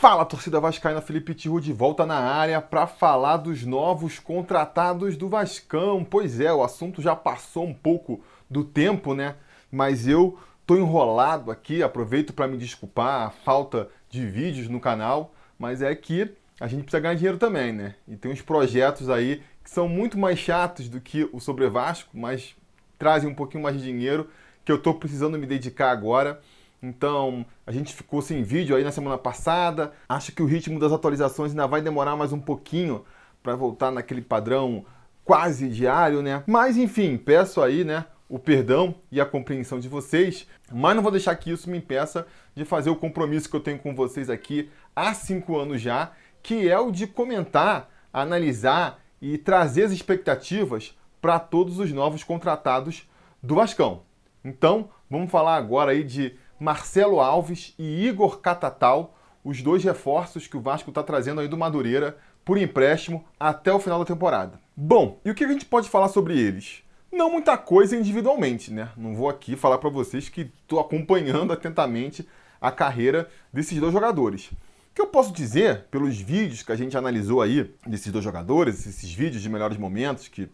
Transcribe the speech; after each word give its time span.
Fala, 0.00 0.24
torcida 0.24 0.60
vascaína, 0.60 1.00
Felipe 1.00 1.34
Tiru 1.34 1.60
de 1.60 1.72
volta 1.72 2.06
na 2.06 2.20
área 2.20 2.62
para 2.62 2.86
falar 2.86 3.36
dos 3.36 3.64
novos 3.64 4.20
contratados 4.20 5.16
do 5.16 5.28
Vascão. 5.28 6.06
Pois 6.08 6.38
é, 6.38 6.52
o 6.52 6.62
assunto 6.62 7.02
já 7.02 7.16
passou 7.16 7.64
um 7.64 7.74
pouco 7.74 8.22
do 8.48 8.62
tempo, 8.62 9.12
né? 9.12 9.34
Mas 9.72 10.06
eu 10.06 10.38
tô 10.64 10.76
enrolado 10.76 11.50
aqui, 11.50 11.82
aproveito 11.82 12.32
para 12.32 12.46
me 12.46 12.56
desculpar 12.56 13.26
a 13.26 13.30
falta 13.30 13.88
de 14.08 14.24
vídeos 14.24 14.68
no 14.68 14.78
canal, 14.78 15.34
mas 15.58 15.82
é 15.82 15.92
que 15.96 16.32
a 16.60 16.68
gente 16.68 16.82
precisa 16.82 17.00
ganhar 17.00 17.14
dinheiro 17.14 17.36
também, 17.36 17.72
né? 17.72 17.96
E 18.06 18.14
tem 18.14 18.30
uns 18.30 18.40
projetos 18.40 19.10
aí 19.10 19.42
que 19.64 19.70
são 19.70 19.88
muito 19.88 20.16
mais 20.16 20.38
chatos 20.38 20.88
do 20.88 21.00
que 21.00 21.28
o 21.32 21.40
Sobre 21.40 21.68
Vasco, 21.68 22.16
mas 22.16 22.54
trazem 22.96 23.28
um 23.28 23.34
pouquinho 23.34 23.64
mais 23.64 23.76
de 23.76 23.82
dinheiro 23.82 24.30
que 24.64 24.70
eu 24.70 24.80
tô 24.80 24.94
precisando 24.94 25.36
me 25.36 25.44
dedicar 25.44 25.90
agora. 25.90 26.40
Então, 26.82 27.44
a 27.66 27.72
gente 27.72 27.94
ficou 27.94 28.22
sem 28.22 28.42
vídeo 28.42 28.76
aí 28.76 28.84
na 28.84 28.92
semana 28.92 29.18
passada. 29.18 29.92
Acho 30.08 30.32
que 30.32 30.42
o 30.42 30.46
ritmo 30.46 30.78
das 30.78 30.92
atualizações 30.92 31.50
ainda 31.50 31.66
vai 31.66 31.82
demorar 31.82 32.16
mais 32.16 32.32
um 32.32 32.40
pouquinho 32.40 33.04
para 33.42 33.56
voltar 33.56 33.90
naquele 33.90 34.22
padrão 34.22 34.84
quase 35.24 35.68
diário, 35.68 36.22
né? 36.22 36.42
Mas 36.46 36.76
enfim, 36.76 37.18
peço 37.18 37.60
aí, 37.60 37.84
né, 37.84 38.06
o 38.28 38.38
perdão 38.38 38.94
e 39.12 39.20
a 39.20 39.26
compreensão 39.26 39.78
de 39.78 39.88
vocês, 39.88 40.46
mas 40.72 40.96
não 40.96 41.02
vou 41.02 41.12
deixar 41.12 41.34
que 41.36 41.50
isso 41.50 41.68
me 41.68 41.78
impeça 41.78 42.26
de 42.54 42.64
fazer 42.64 42.90
o 42.90 42.96
compromisso 42.96 43.48
que 43.48 43.54
eu 43.54 43.60
tenho 43.60 43.78
com 43.78 43.94
vocês 43.94 44.30
aqui 44.30 44.70
há 44.96 45.12
cinco 45.12 45.58
anos 45.58 45.80
já, 45.80 46.12
que 46.42 46.68
é 46.68 46.78
o 46.78 46.90
de 46.90 47.06
comentar, 47.06 47.90
analisar 48.12 49.00
e 49.20 49.36
trazer 49.36 49.84
as 49.84 49.92
expectativas 49.92 50.96
para 51.20 51.38
todos 51.38 51.78
os 51.78 51.92
novos 51.92 52.24
contratados 52.24 53.08
do 53.42 53.56
Vascão. 53.56 54.02
Então, 54.44 54.88
vamos 55.10 55.30
falar 55.30 55.56
agora 55.56 55.92
aí 55.92 56.02
de 56.04 56.34
Marcelo 56.58 57.20
Alves 57.20 57.74
e 57.78 58.06
Igor 58.06 58.40
Catatal, 58.40 59.16
os 59.44 59.62
dois 59.62 59.84
reforços 59.84 60.46
que 60.46 60.56
o 60.56 60.60
Vasco 60.60 60.90
está 60.90 61.02
trazendo 61.02 61.40
aí 61.40 61.48
do 61.48 61.56
Madureira 61.56 62.18
por 62.44 62.58
empréstimo 62.58 63.24
até 63.38 63.72
o 63.72 63.78
final 63.78 63.98
da 63.98 64.04
temporada. 64.04 64.60
Bom, 64.76 65.20
e 65.24 65.30
o 65.30 65.34
que 65.34 65.44
a 65.44 65.48
gente 65.48 65.64
pode 65.64 65.88
falar 65.88 66.08
sobre 66.08 66.38
eles? 66.38 66.82
Não 67.12 67.30
muita 67.30 67.56
coisa 67.56 67.96
individualmente, 67.96 68.72
né? 68.72 68.90
Não 68.96 69.14
vou 69.14 69.28
aqui 69.28 69.56
falar 69.56 69.78
para 69.78 69.88
vocês 69.88 70.28
que 70.28 70.50
estou 70.62 70.80
acompanhando 70.80 71.52
atentamente 71.52 72.26
a 72.60 72.70
carreira 72.70 73.28
desses 73.52 73.78
dois 73.78 73.92
jogadores. 73.92 74.46
O 74.46 74.56
que 74.94 75.00
eu 75.00 75.06
posso 75.06 75.32
dizer, 75.32 75.84
pelos 75.90 76.18
vídeos 76.20 76.62
que 76.62 76.72
a 76.72 76.76
gente 76.76 76.98
analisou 76.98 77.40
aí 77.40 77.72
desses 77.86 78.10
dois 78.10 78.24
jogadores, 78.24 78.84
esses 78.86 79.12
vídeos 79.12 79.42
de 79.42 79.48
melhores 79.48 79.78
momentos, 79.78 80.26
que 80.26 80.48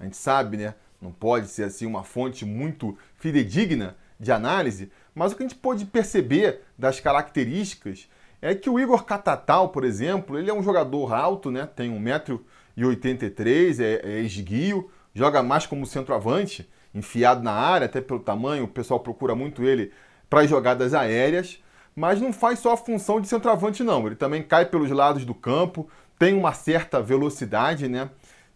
a 0.00 0.04
gente 0.04 0.16
sabe, 0.16 0.56
né? 0.56 0.74
Não 1.00 1.12
pode 1.12 1.48
ser 1.48 1.64
assim 1.64 1.84
uma 1.84 2.02
fonte 2.02 2.44
muito 2.44 2.96
fidedigna 3.16 3.96
de 4.18 4.32
análise, 4.32 4.90
mas 5.14 5.32
o 5.32 5.36
que 5.36 5.42
a 5.42 5.48
gente 5.48 5.58
pode 5.58 5.84
perceber 5.84 6.62
das 6.78 7.00
características 7.00 8.08
é 8.40 8.54
que 8.54 8.68
o 8.68 8.80
Igor 8.80 9.04
Catatal, 9.04 9.68
por 9.68 9.84
exemplo, 9.84 10.38
ele 10.38 10.50
é 10.50 10.54
um 10.54 10.62
jogador 10.62 11.12
alto, 11.14 11.50
né? 11.50 11.68
Tem 11.76 11.90
1,83m, 11.90 13.80
é, 13.80 14.00
é 14.02 14.20
esguio, 14.20 14.90
joga 15.14 15.42
mais 15.42 15.66
como 15.66 15.86
centroavante, 15.86 16.68
enfiado 16.94 17.42
na 17.42 17.52
área, 17.52 17.84
até 17.86 18.00
pelo 18.00 18.20
tamanho, 18.20 18.64
o 18.64 18.68
pessoal 18.68 19.00
procura 19.00 19.34
muito 19.34 19.62
ele 19.62 19.92
para 20.28 20.46
jogadas 20.46 20.92
aéreas, 20.94 21.62
mas 21.94 22.20
não 22.20 22.32
faz 22.32 22.58
só 22.58 22.72
a 22.72 22.76
função 22.76 23.20
de 23.20 23.28
centroavante 23.28 23.84
não, 23.84 24.06
ele 24.06 24.16
também 24.16 24.42
cai 24.42 24.66
pelos 24.66 24.90
lados 24.90 25.24
do 25.24 25.34
campo, 25.34 25.88
tem 26.18 26.34
uma 26.34 26.52
certa 26.52 27.00
velocidade, 27.00 27.88
né? 27.88 28.10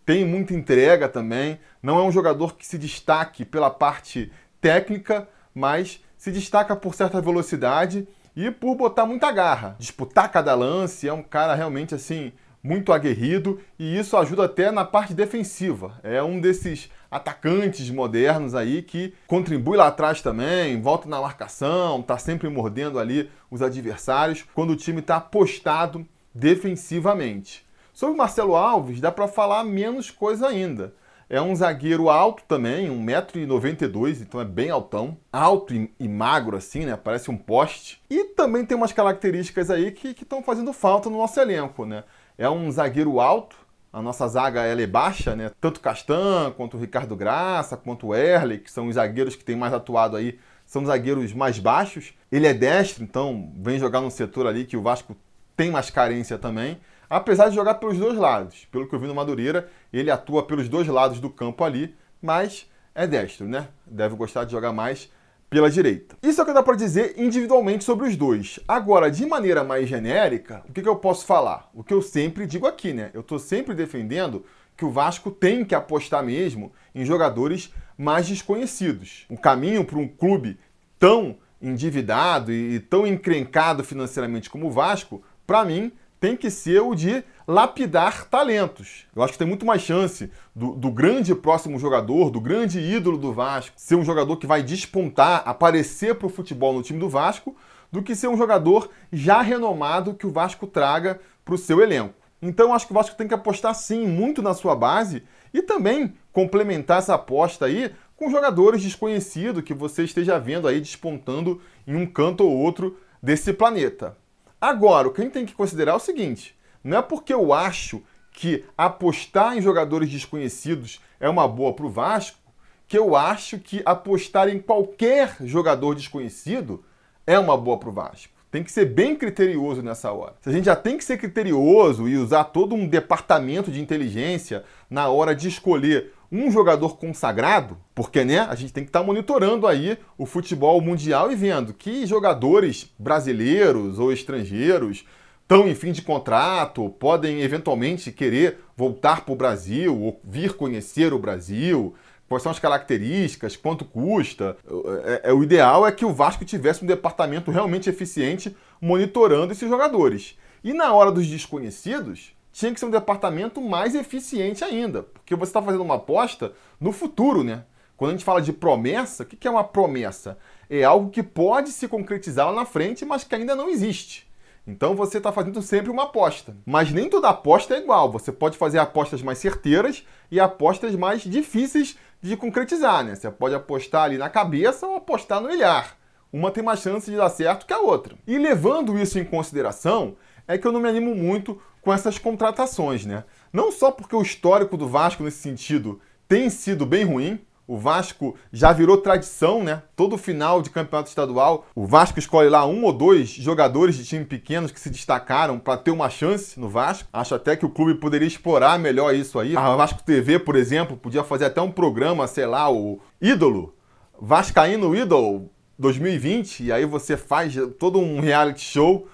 Tem 0.04 0.24
muita 0.24 0.54
entrega 0.54 1.08
também, 1.08 1.58
não 1.82 1.98
é 1.98 2.02
um 2.02 2.12
jogador 2.12 2.56
que 2.56 2.66
se 2.66 2.78
destaque 2.78 3.44
pela 3.44 3.70
parte 3.70 4.32
técnica, 4.60 5.28
mas 5.54 6.00
se 6.26 6.32
destaca 6.32 6.74
por 6.74 6.92
certa 6.92 7.20
velocidade 7.20 8.04
e 8.34 8.50
por 8.50 8.74
botar 8.74 9.06
muita 9.06 9.30
garra. 9.30 9.76
Disputar 9.78 10.28
cada 10.32 10.56
lance, 10.56 11.06
é 11.06 11.12
um 11.12 11.22
cara 11.22 11.54
realmente 11.54 11.94
assim 11.94 12.32
muito 12.60 12.92
aguerrido 12.92 13.60
e 13.78 13.96
isso 13.96 14.16
ajuda 14.16 14.46
até 14.46 14.72
na 14.72 14.84
parte 14.84 15.14
defensiva. 15.14 16.00
É 16.02 16.20
um 16.20 16.40
desses 16.40 16.90
atacantes 17.08 17.88
modernos 17.90 18.56
aí 18.56 18.82
que 18.82 19.14
contribui 19.28 19.76
lá 19.76 19.86
atrás 19.86 20.20
também, 20.20 20.82
volta 20.82 21.08
na 21.08 21.20
marcação, 21.20 22.02
tá 22.02 22.18
sempre 22.18 22.48
mordendo 22.48 22.98
ali 22.98 23.30
os 23.48 23.62
adversários 23.62 24.44
quando 24.52 24.70
o 24.70 24.76
time 24.76 24.98
está 24.98 25.20
postado 25.20 26.04
defensivamente. 26.34 27.64
Sobre 27.94 28.16
o 28.16 28.18
Marcelo 28.18 28.56
Alves, 28.56 29.00
dá 29.00 29.12
para 29.12 29.28
falar 29.28 29.62
menos 29.62 30.10
coisa 30.10 30.48
ainda. 30.48 30.92
É 31.28 31.40
um 31.42 31.56
zagueiro 31.56 32.08
alto 32.08 32.44
também, 32.46 32.88
1,92m, 32.88 34.22
então 34.22 34.40
é 34.40 34.44
bem 34.44 34.70
altão. 34.70 35.16
Alto 35.32 35.74
e, 35.74 35.92
e, 35.98 36.08
magro 36.08 36.56
assim, 36.56 36.86
né? 36.86 36.96
Parece 36.96 37.32
um 37.32 37.36
poste. 37.36 38.00
E 38.08 38.26
também 38.26 38.64
tem 38.64 38.76
umas 38.76 38.92
características 38.92 39.68
aí 39.68 39.90
que 39.90 40.10
estão 40.10 40.40
fazendo 40.40 40.72
falta 40.72 41.10
no 41.10 41.18
nosso 41.18 41.40
elenco, 41.40 41.84
né? 41.84 42.04
É 42.38 42.48
um 42.48 42.70
zagueiro 42.70 43.18
alto, 43.18 43.56
a 43.92 44.00
nossa 44.00 44.28
zaga 44.28 44.62
ela 44.62 44.80
é 44.80 44.86
baixa, 44.86 45.34
né? 45.34 45.50
Tanto 45.60 45.80
Castan, 45.80 46.52
quanto 46.56 46.76
o 46.76 46.80
Ricardo 46.80 47.16
Graça, 47.16 47.76
quanto 47.76 48.08
o 48.08 48.14
Erle, 48.14 48.58
que 48.58 48.70
são 48.70 48.86
os 48.86 48.94
zagueiros 48.94 49.34
que 49.34 49.42
têm 49.42 49.56
mais 49.56 49.72
atuado 49.72 50.16
aí, 50.16 50.38
são 50.64 50.86
zagueiros 50.86 51.32
mais 51.32 51.58
baixos. 51.58 52.14
Ele 52.30 52.46
é 52.46 52.54
destro, 52.54 53.02
então 53.02 53.52
vem 53.56 53.80
jogar 53.80 54.00
num 54.00 54.10
setor 54.10 54.46
ali 54.46 54.64
que 54.64 54.76
o 54.76 54.82
Vasco 54.82 55.16
tem 55.56 55.72
mais 55.72 55.90
carência 55.90 56.38
também 56.38 56.78
apesar 57.08 57.48
de 57.48 57.54
jogar 57.54 57.74
pelos 57.74 57.98
dois 57.98 58.16
lados. 58.16 58.66
Pelo 58.70 58.88
que 58.88 58.94
eu 58.94 58.98
vi 58.98 59.06
no 59.06 59.14
Madureira, 59.14 59.68
ele 59.92 60.10
atua 60.10 60.46
pelos 60.46 60.68
dois 60.68 60.86
lados 60.86 61.20
do 61.20 61.30
campo 61.30 61.64
ali, 61.64 61.94
mas 62.20 62.70
é 62.94 63.06
destro, 63.06 63.46
né? 63.46 63.68
Deve 63.86 64.14
gostar 64.16 64.44
de 64.44 64.52
jogar 64.52 64.72
mais 64.72 65.10
pela 65.48 65.70
direita. 65.70 66.16
Isso 66.22 66.40
é 66.40 66.42
o 66.44 66.46
que 66.46 66.52
dá 66.52 66.62
para 66.62 66.76
dizer 66.76 67.14
individualmente 67.16 67.84
sobre 67.84 68.08
os 68.08 68.16
dois. 68.16 68.58
Agora, 68.66 69.10
de 69.10 69.24
maneira 69.24 69.62
mais 69.62 69.88
genérica, 69.88 70.62
o 70.68 70.72
que, 70.72 70.82
que 70.82 70.88
eu 70.88 70.96
posso 70.96 71.24
falar? 71.24 71.70
O 71.72 71.84
que 71.84 71.94
eu 71.94 72.02
sempre 72.02 72.46
digo 72.46 72.66
aqui, 72.66 72.92
né? 72.92 73.10
Eu 73.14 73.20
estou 73.20 73.38
sempre 73.38 73.74
defendendo 73.74 74.44
que 74.76 74.84
o 74.84 74.90
Vasco 74.90 75.30
tem 75.30 75.64
que 75.64 75.74
apostar 75.74 76.22
mesmo 76.22 76.72
em 76.94 77.04
jogadores 77.04 77.72
mais 77.96 78.26
desconhecidos. 78.28 79.24
O 79.30 79.38
caminho 79.38 79.84
para 79.84 79.98
um 79.98 80.08
clube 80.08 80.58
tão 80.98 81.36
endividado 81.62 82.52
e 82.52 82.78
tão 82.80 83.06
encrencado 83.06 83.82
financeiramente 83.82 84.50
como 84.50 84.66
o 84.66 84.70
Vasco, 84.70 85.22
para 85.46 85.64
mim, 85.64 85.92
tem 86.18 86.36
que 86.36 86.50
ser 86.50 86.80
o 86.80 86.94
de 86.94 87.22
lapidar 87.46 88.24
talentos. 88.24 89.06
Eu 89.14 89.22
acho 89.22 89.32
que 89.32 89.38
tem 89.38 89.46
muito 89.46 89.66
mais 89.66 89.82
chance 89.82 90.30
do, 90.54 90.74
do, 90.74 90.90
grande 90.90 91.34
próximo 91.34 91.78
jogador, 91.78 92.30
do 92.30 92.40
grande 92.40 92.80
ídolo 92.80 93.18
do 93.18 93.32
Vasco, 93.32 93.74
ser 93.76 93.94
um 93.94 94.04
jogador 94.04 94.36
que 94.36 94.46
vai 94.46 94.62
despontar, 94.62 95.42
aparecer 95.46 96.14
para 96.14 96.26
o 96.26 96.30
futebol 96.30 96.72
no 96.72 96.82
time 96.82 96.98
do 96.98 97.08
Vasco, 97.08 97.56
do 97.92 98.02
que 98.02 98.16
ser 98.16 98.28
um 98.28 98.36
jogador 98.36 98.90
já 99.12 99.40
renomado 99.40 100.14
que 100.14 100.26
o 100.26 100.32
Vasco 100.32 100.66
traga 100.66 101.20
para 101.44 101.54
o 101.54 101.58
seu 101.58 101.80
elenco. 101.80 102.14
Então 102.42 102.74
acho 102.74 102.86
que 102.86 102.92
o 102.92 102.94
Vasco 102.94 103.16
tem 103.16 103.28
que 103.28 103.34
apostar 103.34 103.74
sim 103.74 104.06
muito 104.06 104.42
na 104.42 104.54
sua 104.54 104.74
base 104.74 105.22
e 105.54 105.62
também 105.62 106.14
complementar 106.32 106.98
essa 106.98 107.14
aposta 107.14 107.66
aí 107.66 107.92
com 108.16 108.30
jogadores 108.30 108.82
desconhecidos 108.82 109.62
que 109.62 109.74
você 109.74 110.04
esteja 110.04 110.38
vendo 110.38 110.66
aí 110.66 110.80
despontando 110.80 111.60
em 111.86 111.94
um 111.94 112.06
canto 112.06 112.44
ou 112.44 112.56
outro 112.56 112.98
desse 113.22 113.52
planeta. 113.52 114.16
Agora, 114.60 115.08
o 115.08 115.12
que 115.12 115.20
a 115.20 115.24
gente 115.24 115.34
tem 115.34 115.46
que 115.46 115.54
considerar 115.54 115.92
é 115.92 115.96
o 115.96 116.00
seguinte: 116.00 116.56
não 116.82 116.98
é 116.98 117.02
porque 117.02 117.32
eu 117.32 117.52
acho 117.52 118.02
que 118.32 118.64
apostar 118.76 119.56
em 119.56 119.62
jogadores 119.62 120.10
desconhecidos 120.10 121.00
é 121.18 121.28
uma 121.28 121.48
boa 121.48 121.72
para 121.72 121.86
o 121.86 121.90
Vasco, 121.90 122.38
que 122.86 122.96
eu 122.96 123.16
acho 123.16 123.58
que 123.58 123.82
apostar 123.84 124.48
em 124.48 124.58
qualquer 124.58 125.36
jogador 125.40 125.94
desconhecido 125.94 126.84
é 127.26 127.38
uma 127.38 127.56
boa 127.56 127.78
para 127.78 127.88
o 127.88 127.92
Vasco. 127.92 128.32
Tem 128.50 128.62
que 128.62 128.70
ser 128.70 128.84
bem 128.86 129.16
criterioso 129.16 129.82
nessa 129.82 130.12
hora. 130.12 130.34
Se 130.40 130.48
a 130.48 130.52
gente 130.52 130.66
já 130.66 130.76
tem 130.76 130.96
que 130.96 131.04
ser 131.04 131.18
criterioso 131.18 132.08
e 132.08 132.16
usar 132.16 132.44
todo 132.44 132.74
um 132.74 132.86
departamento 132.86 133.70
de 133.70 133.80
inteligência 133.80 134.64
na 134.88 135.08
hora 135.08 135.34
de 135.34 135.48
escolher 135.48 136.12
um 136.30 136.50
jogador 136.50 136.96
consagrado, 136.96 137.76
porque 137.94 138.24
né, 138.24 138.40
a 138.40 138.54
gente 138.54 138.72
tem 138.72 138.84
que 138.84 138.88
estar 138.88 139.00
tá 139.00 139.06
monitorando 139.06 139.66
aí 139.66 139.98
o 140.18 140.26
futebol 140.26 140.80
mundial 140.80 141.30
e 141.30 141.36
vendo 141.36 141.72
que 141.72 142.06
jogadores 142.06 142.92
brasileiros 142.98 143.98
ou 143.98 144.12
estrangeiros 144.12 145.04
estão 145.42 145.68
em 145.68 145.74
fim 145.74 145.92
de 145.92 146.02
contrato, 146.02 146.90
podem 146.98 147.40
eventualmente 147.40 148.10
querer 148.10 148.58
voltar 148.76 149.24
para 149.24 149.32
o 149.32 149.36
Brasil 149.36 149.96
ou 149.96 150.20
vir 150.24 150.54
conhecer 150.54 151.12
o 151.12 151.18
Brasil. 151.18 151.94
Quais 152.28 152.42
são 152.42 152.50
as 152.50 152.58
características, 152.58 153.56
quanto 153.56 153.84
custa? 153.84 154.56
É, 155.04 155.30
é, 155.30 155.32
o 155.32 155.44
ideal 155.44 155.86
é 155.86 155.92
que 155.92 156.04
o 156.04 156.12
Vasco 156.12 156.44
tivesse 156.44 156.82
um 156.82 156.86
departamento 156.86 157.52
realmente 157.52 157.88
eficiente 157.88 158.56
monitorando 158.80 159.52
esses 159.52 159.68
jogadores. 159.68 160.36
E 160.64 160.74
na 160.74 160.92
hora 160.92 161.12
dos 161.12 161.28
desconhecidos, 161.28 162.35
tinha 162.56 162.72
que 162.72 162.80
ser 162.80 162.86
um 162.86 162.90
departamento 162.90 163.60
mais 163.60 163.94
eficiente 163.94 164.64
ainda, 164.64 165.02
porque 165.02 165.36
você 165.36 165.50
está 165.50 165.60
fazendo 165.60 165.82
uma 165.82 165.96
aposta 165.96 166.54
no 166.80 166.90
futuro, 166.90 167.44
né? 167.44 167.64
Quando 167.98 168.12
a 168.12 168.12
gente 168.14 168.24
fala 168.24 168.40
de 168.40 168.50
promessa, 168.50 169.24
o 169.24 169.26
que 169.26 169.46
é 169.46 169.50
uma 169.50 169.62
promessa? 169.62 170.38
É 170.68 170.82
algo 170.82 171.10
que 171.10 171.22
pode 171.22 171.70
se 171.70 171.86
concretizar 171.86 172.46
lá 172.46 172.54
na 172.54 172.64
frente, 172.64 173.04
mas 173.04 173.24
que 173.24 173.34
ainda 173.34 173.54
não 173.54 173.68
existe. 173.68 174.26
Então 174.66 174.96
você 174.96 175.18
está 175.18 175.30
fazendo 175.30 175.60
sempre 175.60 175.90
uma 175.90 176.04
aposta. 176.04 176.56
Mas 176.64 176.90
nem 176.90 177.10
toda 177.10 177.28
aposta 177.28 177.74
é 177.74 177.78
igual. 177.78 178.10
Você 178.10 178.32
pode 178.32 178.56
fazer 178.56 178.78
apostas 178.78 179.20
mais 179.20 179.36
certeiras 179.36 180.02
e 180.30 180.40
apostas 180.40 180.94
mais 180.94 181.22
difíceis 181.22 181.98
de 182.22 182.38
concretizar, 182.38 183.04
né? 183.04 183.14
Você 183.14 183.30
pode 183.30 183.54
apostar 183.54 184.04
ali 184.04 184.16
na 184.16 184.30
cabeça 184.30 184.86
ou 184.86 184.96
apostar 184.96 185.42
no 185.42 185.50
olhar. 185.50 185.98
Uma 186.32 186.50
tem 186.50 186.64
mais 186.64 186.80
chance 186.80 187.10
de 187.10 187.18
dar 187.18 187.28
certo 187.28 187.66
que 187.66 187.72
a 187.74 187.80
outra. 187.80 188.16
E 188.26 188.38
levando 188.38 188.98
isso 188.98 189.18
em 189.18 189.24
consideração, 189.24 190.16
é 190.48 190.56
que 190.56 190.66
eu 190.66 190.72
não 190.72 190.80
me 190.80 190.88
animo 190.88 191.14
muito 191.14 191.60
com 191.86 191.94
essas 191.94 192.18
contratações, 192.18 193.06
né? 193.06 193.22
Não 193.52 193.70
só 193.70 193.92
porque 193.92 194.16
o 194.16 194.20
histórico 194.20 194.76
do 194.76 194.88
Vasco 194.88 195.22
nesse 195.22 195.38
sentido 195.38 196.00
tem 196.26 196.50
sido 196.50 196.84
bem 196.84 197.04
ruim, 197.04 197.38
o 197.64 197.78
Vasco 197.78 198.34
já 198.52 198.72
virou 198.72 198.96
tradição, 198.96 199.62
né? 199.62 199.84
Todo 199.94 200.18
final 200.18 200.60
de 200.60 200.68
campeonato 200.68 201.10
estadual, 201.10 201.64
o 201.76 201.86
Vasco 201.86 202.18
escolhe 202.18 202.48
lá 202.48 202.66
um 202.66 202.82
ou 202.82 202.92
dois 202.92 203.28
jogadores 203.28 203.94
de 203.94 204.04
time 204.04 204.24
pequenos 204.24 204.72
que 204.72 204.80
se 204.80 204.90
destacaram 204.90 205.60
para 205.60 205.78
ter 205.78 205.92
uma 205.92 206.10
chance 206.10 206.58
no 206.58 206.68
Vasco. 206.68 207.08
Acho 207.12 207.36
até 207.36 207.54
que 207.54 207.64
o 207.64 207.70
clube 207.70 207.94
poderia 208.00 208.26
explorar 208.26 208.80
melhor 208.80 209.14
isso 209.14 209.38
aí. 209.38 209.56
A 209.56 209.76
Vasco 209.76 210.02
TV, 210.02 210.40
por 210.40 210.56
exemplo, 210.56 210.96
podia 210.96 211.22
fazer 211.22 211.44
até 211.44 211.60
um 211.60 211.70
programa, 211.70 212.26
sei 212.26 212.46
lá, 212.46 212.68
o 212.68 212.98
Ídolo, 213.22 213.76
Vascaíno 214.20 214.92
Ídolo 214.96 215.48
2020, 215.78 216.64
e 216.64 216.72
aí 216.72 216.84
você 216.84 217.16
faz 217.16 217.54
todo 217.78 218.00
um 218.00 218.18
reality 218.18 218.64
show 218.64 219.06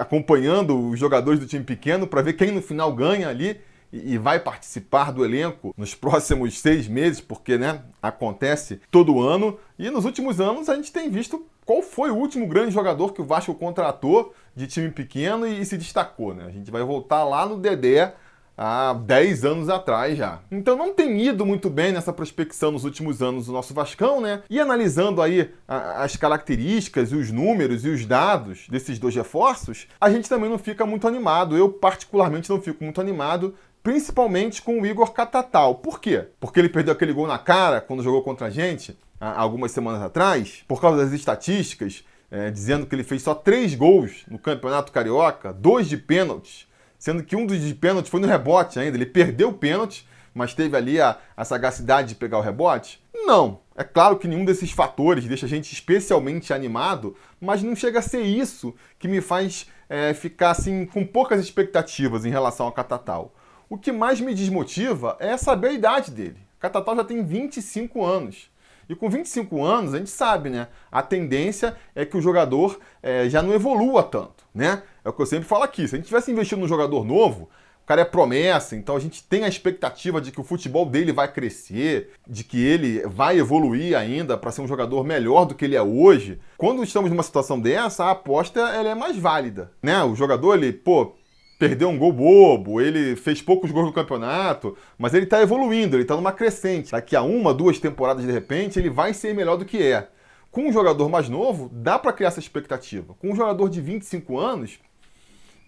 acompanhando 0.00 0.88
os 0.88 0.98
jogadores 0.98 1.38
do 1.38 1.46
time 1.46 1.62
pequeno 1.62 2.06
para 2.06 2.22
ver 2.22 2.32
quem 2.32 2.50
no 2.50 2.62
final 2.62 2.92
ganha 2.92 3.28
ali 3.28 3.60
e 3.92 4.16
vai 4.16 4.40
participar 4.40 5.12
do 5.12 5.24
elenco 5.24 5.74
nos 5.76 5.94
próximos 5.94 6.58
seis 6.58 6.88
meses, 6.88 7.20
porque 7.20 7.58
né, 7.58 7.82
acontece 8.00 8.80
todo 8.90 9.20
ano. 9.20 9.58
E 9.78 9.90
nos 9.90 10.04
últimos 10.04 10.40
anos 10.40 10.68
a 10.68 10.76
gente 10.76 10.92
tem 10.92 11.10
visto 11.10 11.44
qual 11.66 11.82
foi 11.82 12.10
o 12.10 12.16
último 12.16 12.46
grande 12.46 12.72
jogador 12.72 13.12
que 13.12 13.20
o 13.20 13.24
Vasco 13.24 13.54
contratou 13.54 14.34
de 14.56 14.66
time 14.66 14.90
pequeno 14.90 15.46
e, 15.46 15.64
se 15.64 15.76
destacou. 15.76 16.34
Né? 16.34 16.44
A 16.46 16.50
gente 16.50 16.70
vai 16.70 16.82
voltar 16.82 17.24
lá 17.24 17.44
no 17.44 17.58
Dedé 17.58 18.14
há 18.62 18.92
10 18.92 19.46
anos 19.46 19.68
atrás 19.70 20.18
já. 20.18 20.40
Então 20.52 20.76
não 20.76 20.92
tem 20.92 21.18
ido 21.26 21.46
muito 21.46 21.70
bem 21.70 21.92
nessa 21.92 22.12
prospecção 22.12 22.70
nos 22.70 22.84
últimos 22.84 23.22
anos 23.22 23.46
do 23.46 23.52
nosso 23.52 23.72
Vascão, 23.72 24.20
né? 24.20 24.42
E 24.50 24.60
analisando 24.60 25.22
aí 25.22 25.50
as 25.66 26.14
características 26.16 27.10
e 27.10 27.16
os 27.16 27.32
números 27.32 27.86
e 27.86 27.88
os 27.88 28.04
dados 28.04 28.66
desses 28.68 28.98
dois 28.98 29.14
reforços, 29.14 29.88
a 29.98 30.10
gente 30.10 30.28
também 30.28 30.50
não 30.50 30.58
fica 30.58 30.84
muito 30.84 31.08
animado. 31.08 31.56
Eu 31.56 31.70
particularmente 31.70 32.50
não 32.50 32.60
fico 32.60 32.84
muito 32.84 33.00
animado 33.00 33.54
principalmente 33.82 34.60
com 34.60 34.78
o 34.78 34.84
Igor 34.84 35.10
Catatal. 35.12 35.76
Por 35.76 35.98
quê? 35.98 36.26
Porque 36.38 36.60
ele 36.60 36.68
perdeu 36.68 36.92
aquele 36.92 37.14
gol 37.14 37.26
na 37.26 37.38
cara 37.38 37.80
quando 37.80 38.02
jogou 38.02 38.22
contra 38.22 38.48
a 38.48 38.50
gente, 38.50 38.94
há 39.18 39.40
algumas 39.40 39.72
semanas 39.72 40.02
atrás, 40.02 40.62
por 40.68 40.82
causa 40.82 41.02
das 41.02 41.14
estatísticas, 41.14 42.04
é, 42.30 42.50
dizendo 42.50 42.84
que 42.84 42.94
ele 42.94 43.02
fez 43.02 43.22
só 43.22 43.34
três 43.34 43.74
gols 43.74 44.26
no 44.30 44.38
Campeonato 44.38 44.92
Carioca, 44.92 45.50
dois 45.50 45.88
de 45.88 45.96
pênaltis, 45.96 46.68
sendo 47.00 47.24
que 47.24 47.34
um 47.34 47.46
dos 47.46 47.58
de 47.58 47.74
pênalti 47.74 48.10
foi 48.10 48.20
no 48.20 48.26
rebote 48.26 48.78
ainda. 48.78 48.96
Ele 48.96 49.06
perdeu 49.06 49.48
o 49.48 49.54
pênalti, 49.54 50.06
mas 50.34 50.54
teve 50.54 50.76
ali 50.76 51.00
a, 51.00 51.18
a 51.34 51.44
sagacidade 51.44 52.10
de 52.10 52.14
pegar 52.14 52.38
o 52.38 52.42
rebote? 52.42 53.02
Não. 53.12 53.60
É 53.74 53.82
claro 53.82 54.18
que 54.18 54.28
nenhum 54.28 54.44
desses 54.44 54.70
fatores 54.70 55.24
deixa 55.24 55.46
a 55.46 55.48
gente 55.48 55.72
especialmente 55.72 56.52
animado, 56.52 57.16
mas 57.40 57.62
não 57.62 57.74
chega 57.74 58.00
a 58.00 58.02
ser 58.02 58.20
isso 58.20 58.74
que 58.98 59.08
me 59.08 59.22
faz 59.22 59.66
é, 59.88 60.12
ficar 60.12 60.50
assim 60.50 60.84
com 60.84 61.04
poucas 61.04 61.40
expectativas 61.40 62.26
em 62.26 62.30
relação 62.30 62.66
ao 62.66 62.72
Catatal. 62.72 63.34
O 63.70 63.78
que 63.78 63.90
mais 63.90 64.20
me 64.20 64.34
desmotiva 64.34 65.16
é 65.18 65.34
saber 65.38 65.68
a 65.68 65.72
idade 65.72 66.10
dele. 66.10 66.36
Catatal 66.58 66.94
já 66.96 67.04
tem 67.04 67.24
25 67.24 68.04
anos. 68.04 68.49
E 68.90 68.96
com 68.96 69.08
25 69.08 69.62
anos, 69.62 69.94
a 69.94 69.98
gente 69.98 70.10
sabe, 70.10 70.50
né? 70.50 70.66
A 70.90 71.00
tendência 71.00 71.76
é 71.94 72.04
que 72.04 72.16
o 72.16 72.20
jogador 72.20 72.80
é, 73.00 73.28
já 73.28 73.40
não 73.40 73.54
evolua 73.54 74.02
tanto, 74.02 74.44
né? 74.52 74.82
É 75.04 75.08
o 75.08 75.12
que 75.12 75.22
eu 75.22 75.26
sempre 75.26 75.46
falo 75.46 75.62
aqui. 75.62 75.86
Se 75.86 75.94
a 75.94 75.98
gente 75.98 76.08
tivesse 76.08 76.32
investido 76.32 76.60
num 76.60 76.66
jogador 76.66 77.04
novo, 77.04 77.48
o 77.84 77.86
cara 77.86 78.00
é 78.00 78.04
promessa, 78.04 78.74
então 78.74 78.96
a 78.96 78.98
gente 78.98 79.22
tem 79.22 79.44
a 79.44 79.48
expectativa 79.48 80.20
de 80.20 80.32
que 80.32 80.40
o 80.40 80.44
futebol 80.44 80.84
dele 80.84 81.12
vai 81.12 81.32
crescer, 81.32 82.10
de 82.26 82.42
que 82.42 82.60
ele 82.60 83.00
vai 83.06 83.38
evoluir 83.38 83.96
ainda 83.96 84.36
para 84.36 84.50
ser 84.50 84.60
um 84.60 84.66
jogador 84.66 85.04
melhor 85.04 85.44
do 85.44 85.54
que 85.54 85.66
ele 85.66 85.76
é 85.76 85.82
hoje. 85.82 86.40
Quando 86.56 86.82
estamos 86.82 87.12
numa 87.12 87.22
situação 87.22 87.60
dessa, 87.60 88.06
a 88.06 88.10
aposta 88.10 88.58
ela 88.58 88.88
é 88.88 88.94
mais 88.96 89.16
válida, 89.16 89.70
né? 89.80 90.02
O 90.02 90.16
jogador, 90.16 90.56
ele, 90.56 90.72
pô, 90.72 91.14
perdeu 91.60 91.90
um 91.90 91.98
gol 91.98 92.10
bobo, 92.10 92.80
ele 92.80 93.14
fez 93.14 93.42
poucos 93.42 93.70
gols 93.70 93.88
no 93.88 93.92
campeonato, 93.92 94.74
mas 94.96 95.12
ele 95.12 95.24
está 95.24 95.42
evoluindo, 95.42 95.94
ele 95.94 96.04
está 96.04 96.16
numa 96.16 96.32
crescente. 96.32 96.92
Daqui 96.92 97.14
a 97.14 97.20
uma, 97.20 97.52
duas 97.52 97.78
temporadas 97.78 98.24
de 98.24 98.32
repente, 98.32 98.78
ele 98.78 98.88
vai 98.88 99.12
ser 99.12 99.34
melhor 99.34 99.58
do 99.58 99.66
que 99.66 99.82
é. 99.82 100.08
Com 100.50 100.68
um 100.68 100.72
jogador 100.72 101.10
mais 101.10 101.28
novo, 101.28 101.70
dá 101.70 101.98
para 101.98 102.14
criar 102.14 102.28
essa 102.28 102.40
expectativa. 102.40 103.14
Com 103.20 103.32
um 103.32 103.36
jogador 103.36 103.68
de 103.68 103.78
25 103.78 104.38
anos, 104.38 104.80